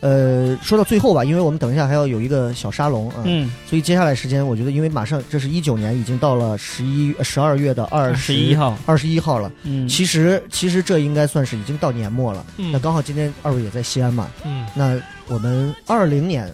[0.02, 9.52] 呃，说到最后吧，因为我们等一下还要有一个小沙龙啊，嗯，所以接下来时间，我觉得因为马上这是一九年，已经到了十一十二月的二十一号，二十一号了。
[9.64, 12.46] 嗯，其实其实这应该算是已经到年末了。
[12.58, 16.54] 嗯那刚好今天二位也在西安嘛，嗯，那我们二零年，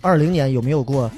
[0.00, 1.10] 二零年有没有过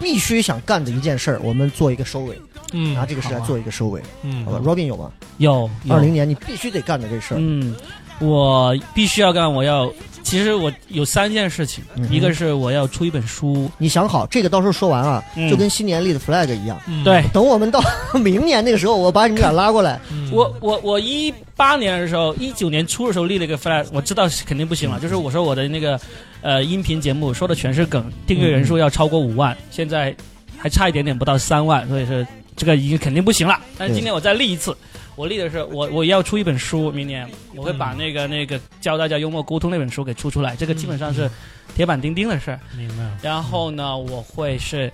[0.00, 1.40] 必须想干的一件事儿？
[1.42, 2.38] 我们做一个收尾，
[2.72, 5.10] 嗯，拿这个事来做一个收尾，嗯，好吧？Robin 有吗？
[5.38, 5.94] 有有。
[5.94, 7.74] 二零年你必须得干的这事儿，嗯，
[8.20, 9.92] 我必须要干，我要。
[10.20, 15.48] 其实我有三件事情，嗯一个是我要出一本书，你想好这个，到时候说完啊，嗯。
[15.48, 16.78] 就跟新年立的 flag 一样。
[16.86, 17.02] 嗯。
[17.02, 17.82] 对，等我们到
[18.12, 20.30] 明年那个时候，我把你们俩拉过来， 嗯。
[20.30, 25.98] 我我我一八年的时候，一九年初的时候立了一个 flag，我知道肯定不行了，就是我说我的那个
[26.40, 30.14] 呃音频节目说的全是梗，订阅人数要超过五万，现在
[30.56, 32.26] 还差一点点不到三万，所以说
[32.56, 33.60] 这个已经肯定不行了。
[33.76, 34.76] 但是今天我再立一次，
[35.16, 41.30] 我立的是我我要出一本书，明年我会把那个那个教大家幽默沟通那本书给出出来，这个基本上是
[41.74, 42.60] 铁板钉钉的事儿。
[42.76, 43.04] 明白。
[43.04, 44.92] 了，然后呢，我会是，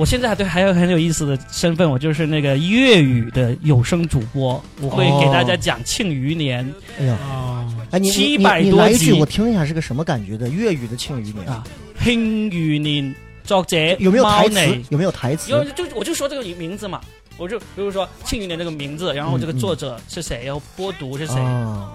[0.00, 6.64] 我现在对还有很有意思的身份，我就是那个粤语的有声主播，我会给大家讲《庆余年》
[6.98, 8.82] 哎呀，啊，哎，你你你700你多集。
[8.82, 11.62] 来一句，我听一下是个什么感觉的粤语的庆余年，啊，
[12.02, 13.04] 《庆余年》
[13.44, 14.82] 作者有没有台猫词内？
[14.88, 15.50] 有没有台词？
[15.52, 16.98] 有就我就说这个名字嘛，
[17.36, 21.90] 我就比如说《庆余年》这个名字，然后这个作者是谁，然后播读是谁，啊，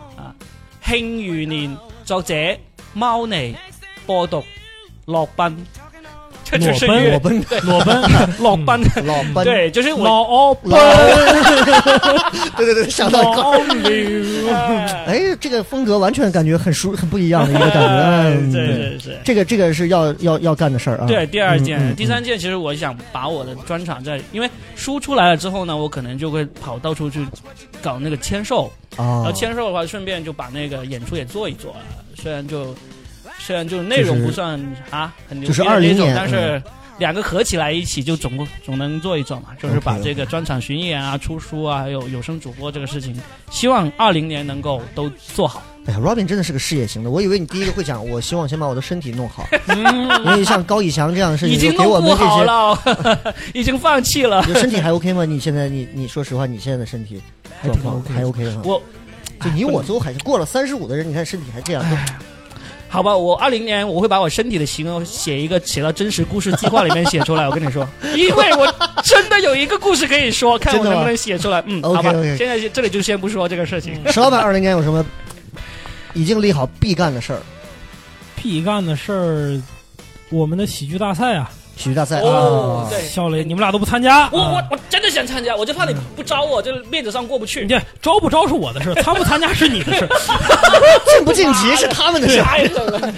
[0.87, 2.35] 《庆余年》作者
[2.93, 3.55] 猫内
[4.05, 4.43] 播读
[5.05, 5.55] 洛賓，
[6.45, 8.01] 这就是裸奔粤 裸奔。
[8.37, 10.71] 裸奔，洛賓，老奔，对，就是我老欧奔，
[12.55, 14.53] 对对 对， 想到一块儿老刘，
[15.07, 18.05] 哎，这个风格完全感觉很熟，很不一样的一个感觉。
[18.29, 19.17] 嗯对对，是是。
[19.23, 21.07] 这个这个是要要要干的事儿啊。
[21.07, 27.25] 对，第二件，第三件，其实我想把我的专场在，因为书出来了之后呢，我可能就会跑到处去
[27.81, 31.79] 搞那个签售，然啊后，签售的话，顺便就把那个演出也做一做了。
[32.15, 32.75] 虽然就
[33.45, 36.61] 虽然就是内容就是不算啊很牛就是逼的那20年种但是
[36.97, 39.49] 两个合起来一起就总总能做一做嘛。
[39.61, 43.15] 就是把这个专场巡演啊、出书啊，还有有声主播这个事情，
[43.51, 45.61] 希望二零年能够都做好。
[45.85, 47.11] 哎呀，Robin 真的是个事业型的。
[47.11, 53.33] 我以为你第一个会讲，我希望先把我的身体弄好，嗯 因为像高以翔这样的事情，已经给我们这些。
[53.53, 54.43] 已经放弃了。
[54.47, 55.25] 你身体还 OK 吗？
[55.25, 57.21] 你现在你你说实话，你现在的身体
[57.61, 58.61] 还况 OK 还 OK 吗？
[58.63, 58.81] 我
[59.43, 61.95] 就你我都还是过了三十五的人，你看身体还这样，就
[62.87, 67.47] 好吧，我二零年我会把我身体的形容写一个写到真实故事计划里面写出来。
[67.47, 68.65] 我跟你说， 因为我
[69.03, 71.61] 真的有一个故事可以说，看我能不能写出来。
[71.65, 73.99] 嗯 好吧现在这里就先不说这个事情。
[74.11, 75.05] 石老板二零年有什么
[76.13, 77.41] 已经立好必干的事儿？
[78.35, 79.61] 必干的事儿，
[80.29, 82.19] 我们的喜剧大赛啊，喜剧大赛。
[82.21, 84.67] 哦笑雷，你们俩都不参加，我我啊。
[84.71, 87.61] 我真的想参加，我就怕你不招我，就面子上过不去。
[87.61, 87.67] 你。
[87.67, 90.07] 这招不招是我的事， 参不参加是你的事。
[91.15, 92.43] 晋不晋级是他们的事。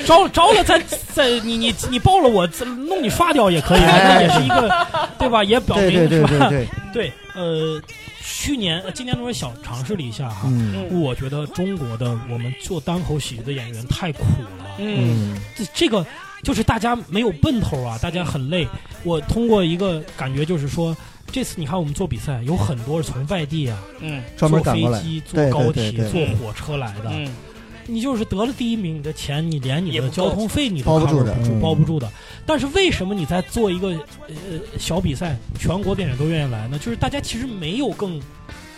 [0.06, 0.82] 招招了再
[1.14, 2.48] 再你你你报了我，
[2.88, 5.44] 弄你刷掉也可以，那也是一个对吧？
[5.44, 7.82] 也表对明对对对对，对，呃，
[8.24, 11.02] 去年呃今年我小尝试了一下哈，嗯。
[11.02, 14.24] 我觉得中国的我们做单口喜剧的演员太苦
[14.60, 15.34] 了，嗯。
[15.34, 15.42] 嗯。
[15.56, 16.06] 这这个
[16.44, 18.68] 就是大家没有奔头啊，大家很累。
[19.04, 20.96] 我通过一个感觉就是说，
[21.32, 27.10] 这次你看我们做比赛，有很多是从外地啊，嗯坐飞机、坐对对高对铁、对坐火车来的。
[27.12, 27.28] 嗯
[27.90, 32.12] 你就是得了第一名，你的钱你连你的交通费你都包不住的包不住的。
[32.46, 33.92] 但是为什么你在做一个
[34.28, 34.36] 呃
[34.78, 36.78] 小比赛，全国电影都愿意来呢？
[36.78, 38.22] 就是大家其实没有更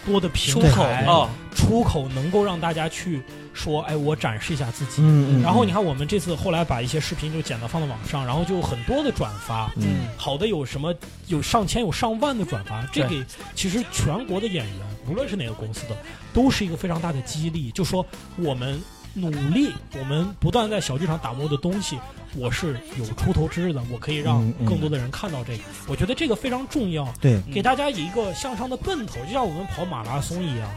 [0.06, 3.20] 多的平出口台哦，出口能够让大家去
[3.60, 5.02] 说，哎，我展示一下自己。
[5.02, 10.96] 嗯嗯，然后你看，我们这次后来把一些视频就剪到放到网上，然后就有很多的转发，嗯好的有什么
[11.28, 13.22] 有上千有上万的转发，这给
[13.54, 15.98] 其实全国的演员，无论是哪个公司的，
[16.34, 17.70] 都是一个非常大的激励。
[17.72, 18.06] 就说
[18.38, 18.82] 我们
[19.14, 21.98] 努力，我们不断在小剧场打磨的东西，
[22.36, 25.64] 我是有出头之日的，我可以让更多的人看到这个。
[25.88, 30.70] 我觉得这个非常重要，对，给大家以一个向上的奔头，就像我们跑马拉松一样，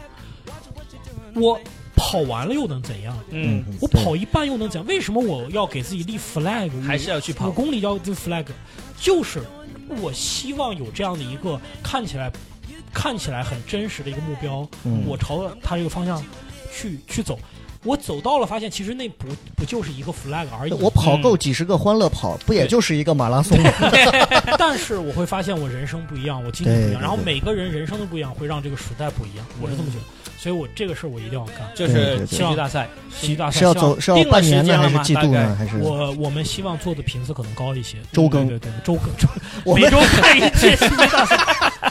[1.35, 1.59] 我
[2.13, 3.17] 跑完了又能怎样？
[3.31, 4.87] 嗯，我跑一半又能怎样？
[4.87, 6.69] 为什么我要给自己立 flag？
[6.83, 7.51] 还是要去跑五。
[7.51, 8.45] 公里要立 flag，
[8.95, 9.41] 就是
[9.99, 12.31] 我希望有这样的一个看起来
[12.93, 16.23] 看起来很真实的一个目标，嗯我朝着它这个方向
[16.71, 17.39] 去去走。
[17.83, 20.73] 我走到了，发现其实那不不就是一个 flag 而已。
[20.73, 23.71] 我跑够几十个欢乐跑，不也就是一个马拉松吗？
[24.57, 29.45] 但是我会发现我人生不一样，我经历不一样，然后每个人人生都不一样，会让这个时代不一样。
[29.61, 30.03] 我是这么觉得，
[30.37, 31.57] 所以我这个事儿我一定要干。
[31.75, 35.55] 就是喜剧大赛，喜剧大赛是要希望走是要半年呢，还是季度呢？
[35.57, 39.27] 还是我我们希望做的频次可能高一些，周更对对对，周更周
[39.75, 41.37] 每周看一届喜剧大赛。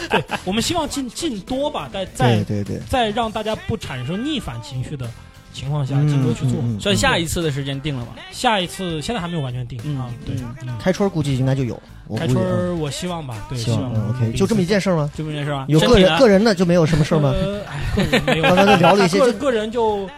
[0.09, 5.09] 对，我们希望进进多吧，再再对对对，在让大家不产生逆反情绪的
[5.53, 6.59] 情况下，嗯尽多去做。
[6.81, 8.13] 所以下一次的时间定了吧？
[8.31, 10.35] 下一次现在还没有完全定嗯啊，对，
[10.81, 11.81] 开春估计应该就有，
[12.17, 15.11] 开春我希望吧，对，希望 OK，就这么一件事吗？
[15.15, 15.19] 就？
[15.19, 15.65] 这么一件事吧？
[15.69, 17.33] 有个人个人的就没有什么事儿吗？
[17.95, 20.09] 个人没有， 刚才就聊了一些个人就。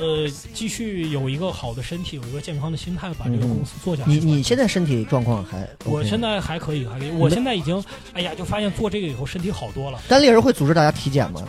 [0.00, 4.10] 呃，继续有一个好的身体，有一个健康的心态，把这个嗯公司做下去。
[4.10, 5.90] 你你现在身体状况还 OK？
[5.90, 7.10] 我现在还可以，还可以。
[7.10, 7.82] 我现在已经，
[8.14, 9.98] 哎呀，就发现做这个以后身体好多了。
[10.08, 11.42] 单立人会组织大家体检吗？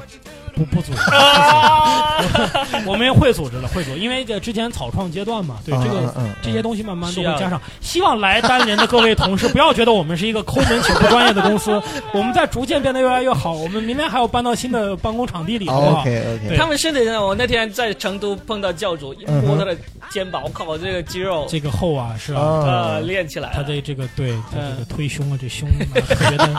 [0.53, 7.59] 不不组织， 组织 我们会组织的，会组织，因为这之前草创阶段嘛，对这个这些东西慢慢都要会加上。
[7.79, 11.81] 希望来单人的各位同事不要觉得我们是一个抠门且不专业的公司，
[12.13, 13.53] 我们在逐渐变得越来越好。
[13.53, 19.75] 我们明天还要搬到新的办公场地里，好不好？OK OK，对他们身体上，我那天在成都碰到教主，一摸他的
[20.09, 22.41] 肩膀，我靠，这个肌肉这个厚啊，是啊。
[22.41, 23.51] 啊呃练起来。
[23.53, 25.73] 他的这个对，他这个嗯推胸啊，这胸啊
[26.07, 26.55] 特别的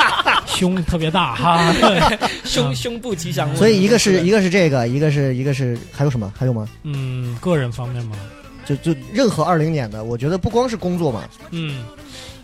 [0.47, 1.73] 胸特别大哈。
[1.75, 3.57] 对 胸胸部吉祥物。
[3.57, 6.33] 所以一个是一个是这个，一个是一个是还有什么？
[6.37, 6.69] 还有吗？
[6.83, 8.17] 嗯，个人方面吗，
[8.65, 11.85] 就就任何二零年的，我觉得不光是工作嘛，嗯，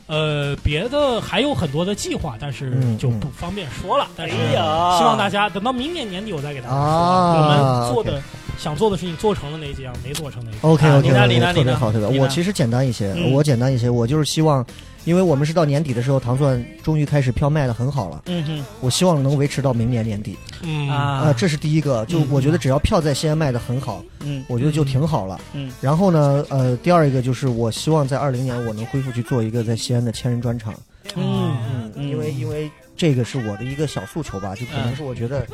[0.07, 4.09] 呃，别的还有很多的计划，但是嗯就不方便说了。
[4.17, 6.81] 但是哎呀希望大家等到明年年底我再给大家说。
[6.81, 8.21] 啊我们做的
[8.59, 10.73] 想做的事情做成了哪几样，没做成哪几样。
[10.73, 12.13] OK 啊 OK，你呢你特别好，特别好。
[12.23, 13.33] 我其实简单一些，嗯。
[13.33, 14.67] 我简单一些，我就是希望，
[15.05, 18.65] 因为我们是到年底的时候，糖蒜终于开始票卖的很好了，嗯哼。
[18.81, 20.37] 我希望能维持到明年年底。
[20.63, 20.89] 嗯。
[20.89, 22.05] 啊、啊，这是第一个。
[22.07, 24.45] 就嗯我觉得只要票在西安卖的很好，嗯。
[24.49, 25.41] 我觉得就挺好了。
[25.53, 25.71] 嗯。
[25.81, 30.75] 然后呢，呃，第二一个就是我希望在二零年我能恢复去做一个在西安的千人专场，
[31.15, 35.47] 嗯嗯，嗯因为因为这个是我的一个小诉求吧，就可能是我觉得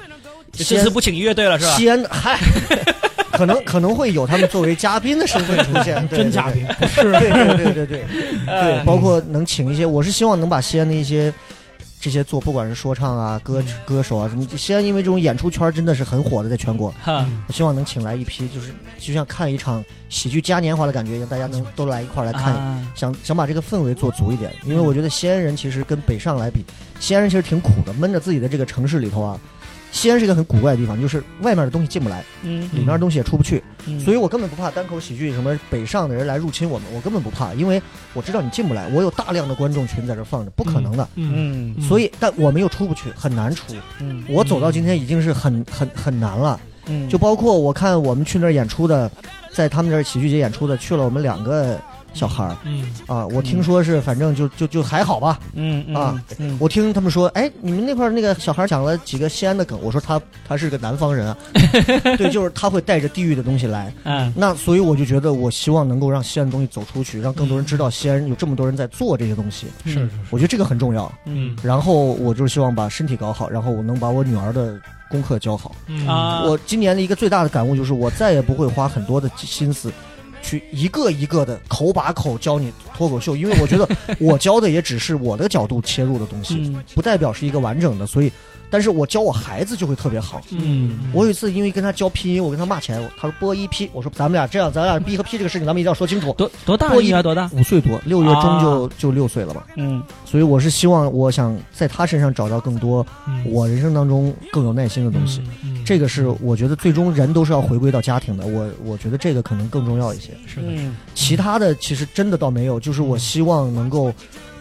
[0.56, 1.74] 这次不请乐队了是吧？
[1.76, 2.38] 西安嗨。
[3.32, 6.50] 可能可能会有他们作为嘉宾的身份出现， 对真嘉。
[6.50, 8.04] 宾不是对对对对对
[8.46, 11.34] 对 包括能请一些，我是希望能把西安的一些
[12.00, 26.64] 这些做，不管是说唱啊、歌歌手啊什么，西安因为这种演出圈真的是很火的，在全国，哈，我希望能请来一批，就是就像看一场喜剧嘉年华的感觉一样，大家能都来一块儿来看，啊想想把这个氛围做足一点，因为我觉得西安人其实跟北上来比，
[27.00, 29.40] 西安人其实挺苦的，闷着自己的这个城市里头啊。
[29.94, 37.80] 西安是一个很古怪的地方，就是外面的东西进不来，嗯里面的东西也出不去，嗯所以我根本不怕单口喜剧什么北上的人来入侵我们，我根本不怕，因为
[38.12, 41.08] 我知道你进不来，我有大量的观众群在这放着，不可能的。
[41.14, 43.62] 嗯，嗯所以，但我们又出不去，很难出。
[44.00, 49.08] 嗯我走到今天已经是很很很难了，嗯就包括我看我们去那儿演出的，
[49.52, 51.80] 在他们这儿喜剧节演出的，去了我们两个
[52.14, 55.38] 小孩儿嗯啊，我听说是反正就就就还好吧。
[55.54, 61.36] 嗯嗯啊嗯，我听他们说，哎，你们那块儿那个小孩讲了几个西安的梗，我说他他是个南方人啊，
[62.16, 63.92] 对，就是他会带着地域的东西来。
[64.04, 69.66] 嗯那所以我就觉得，我希望能够让西安的东西走出去，让更多人知道西安有这么多人在做这些东西。
[69.84, 71.12] 是是我觉得这个很重要。
[71.26, 74.78] 嗯然后我就是希望把身体搞好，然后我能把我女儿的
[75.10, 75.74] 功课教好。
[75.86, 79.92] 嗯啊，我今年的一个最大的感悟就是，我再也不会花很多的心思。
[80.44, 83.88] 去一个一个的口把口教你脱口秀，因为我觉得
[84.20, 88.06] 我教的也只是我的角度切入的东西，嗯不代表是一个完整的。
[88.06, 88.30] 所以，
[88.74, 90.42] 但是我教我孩子就会特别好。
[90.50, 96.32] 嗯我有一次因为跟他教拼音，我跟他骂起来，他说播一 P，我说咱们俩这样，咱俩 B 和 P 这个事情，咱们一定要说清楚。
[96.32, 96.88] 多多大？
[96.88, 97.48] 多一女儿多大？
[97.52, 99.64] 五岁多，六月中就、就六岁了吧。
[99.76, 105.40] 嗯所以我是希望，我想在他身上找到更多嗯我人生当中更有耐心的东西。
[105.62, 110.30] 嗯嗯这个是我觉得最终人都是要回归到家庭的，我我觉得这个可能更重要一些。
[110.48, 114.12] 是的，嗯其他的其实真的倒没有，就是我希望能够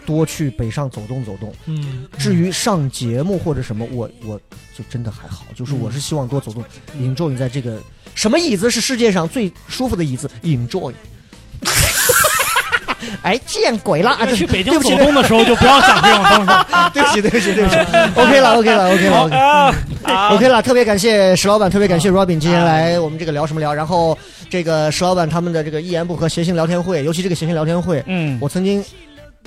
[0.05, 1.53] 多去北上走动走动。
[1.65, 4.39] 嗯，至于上节目或者什么，我我
[4.77, 6.63] 就真的还好，就是我是希望多走动
[6.99, 7.79] ，enjoy 在这个
[8.15, 10.93] 什么椅子是世界上最舒服的椅子，enjoy。
[13.21, 14.11] 哎，见鬼了！
[14.11, 16.51] 啊，去北京走动的时候就不要想这种东西。
[16.93, 17.77] 对不起，对不起，对不起。
[18.15, 20.29] OK 了，OK 了，OK 了，OK 了。
[20.35, 23.73] OK 了，特别感谢石老板，特别感谢 Robin 今天来我们这个聊什么聊。
[23.73, 24.17] 然后
[24.49, 28.83] 这个石老板他们的这个一言不合谐星聊天会，尤其这个谐星聊天会，嗯我曾经。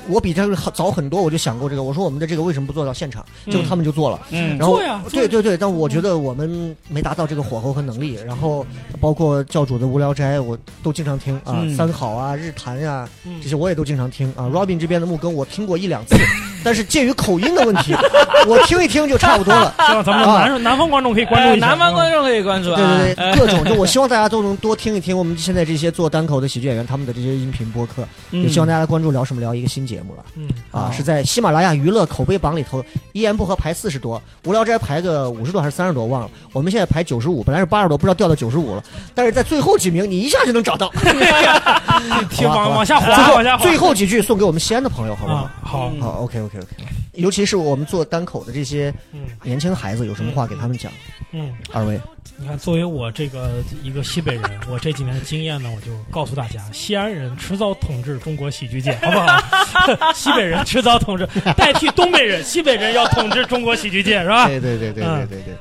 [0.08, 1.82] 我比他们早很多，我就想过这个。
[1.82, 3.24] 我说我们的这个为什么不做到现场？
[3.46, 4.20] 结果他们就做了。
[4.30, 8.14] 嗯然后做呀对对对，但我觉得我们没达到这个火候和能力。
[8.26, 8.64] 然后
[9.00, 14.46] 包括教主的无聊斋，我都经常听啊，嗯三好啊、日坛呀、嗯这些我也都经常听啊。
[14.46, 16.16] Robin 这边的木根我听过一两次，
[16.66, 17.94] 但是鉴于口音的问题，
[18.48, 19.72] 我听一听就差不多了。
[19.86, 21.66] 希望咱们的南南方观众可以关注一下。
[21.66, 30.24] 呃南方观众可以关注啊，对对对，呃各种就我希望大家都能多听一听我们现在这些做单口的喜剧演员他们的这些音频播客，也希望大家来关注聊什么聊一个新节目了。
[30.34, 38.82] 嗯，啊，是在喜马拉雅娱乐口碑榜里头，一言不合排四十多，无聊斋排个五十多还是三十多忘了，我们现在排九十五，本来是八十多，不知道掉到九十五了，
[39.14, 40.90] 但是在最后几名你一下就能找到，
[42.42, 43.62] 往往下滑，往下滑。
[43.62, 45.50] 最后几句送给我们西安的朋友，好不好？
[45.62, 50.90] 好，好，嗯好，OK OK OK，尤其是我们做单口的这些嗯年轻孩子，有什么话给他们讲？
[51.32, 52.00] 嗯，二位，
[52.36, 60.12] 你看，作为我这个一个西北人，我这几年的经验呢，我就告诉大家，西安人迟早统治中国喜剧界，好不好？
[60.14, 61.26] 西北人迟早统治，
[61.56, 64.46] 代替东北人，西北人要统治中国喜剧界，是吧？
[64.46, 65.54] 对对对对对嗯对对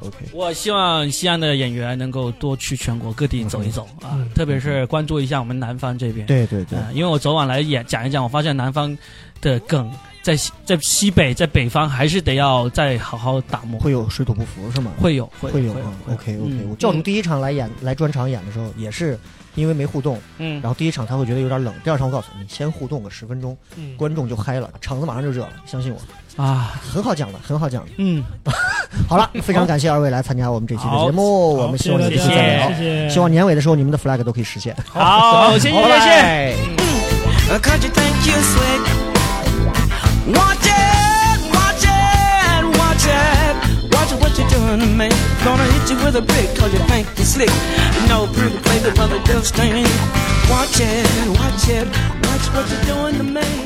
[0.00, 6.26] ，OK，我希望西安的演员能够多去全国各地走一走啊嗯，特别是关注一下我们南方这边。
[6.26, 8.96] 对对对，呃因为我昨晚来演讲一讲，我发现南方
[9.40, 9.90] 的梗
[10.26, 14.90] 在西在西北在北方还是得要再好好打磨，会有水土不服是吗？
[15.00, 19.16] 会有会会有嗯，OK OK，嗯我教主第一场来演来专场演的时候，也是
[19.54, 27.92] 因为没互动，嗯然后第一场他会觉得有点冷，第二场我告诉你，你先互动个十分钟，嗯，观众就嗨了，场子马上就热了，相信我，啊 很好讲的，很好讲的。
[27.98, 28.24] 嗯，
[29.08, 34.76] 好了，非常感谢二位来参加我们这期的节目，我们希望有谢谢机会再聊谢，谢，希望年尾的时候你们的 flag 都可以实现。
[34.88, 36.56] 好，谢谢谢谢。
[40.26, 43.94] Watch it, watch it, watch it.
[43.94, 45.08] Watch it, what you're doing to me.
[45.44, 47.50] Gonna hit you with a brick cause you think you're slick.
[48.08, 49.86] No pretty play the brother just ain't.
[50.50, 51.06] Watch it,
[51.38, 51.86] watch it,
[52.26, 53.65] watch what you're doing to me.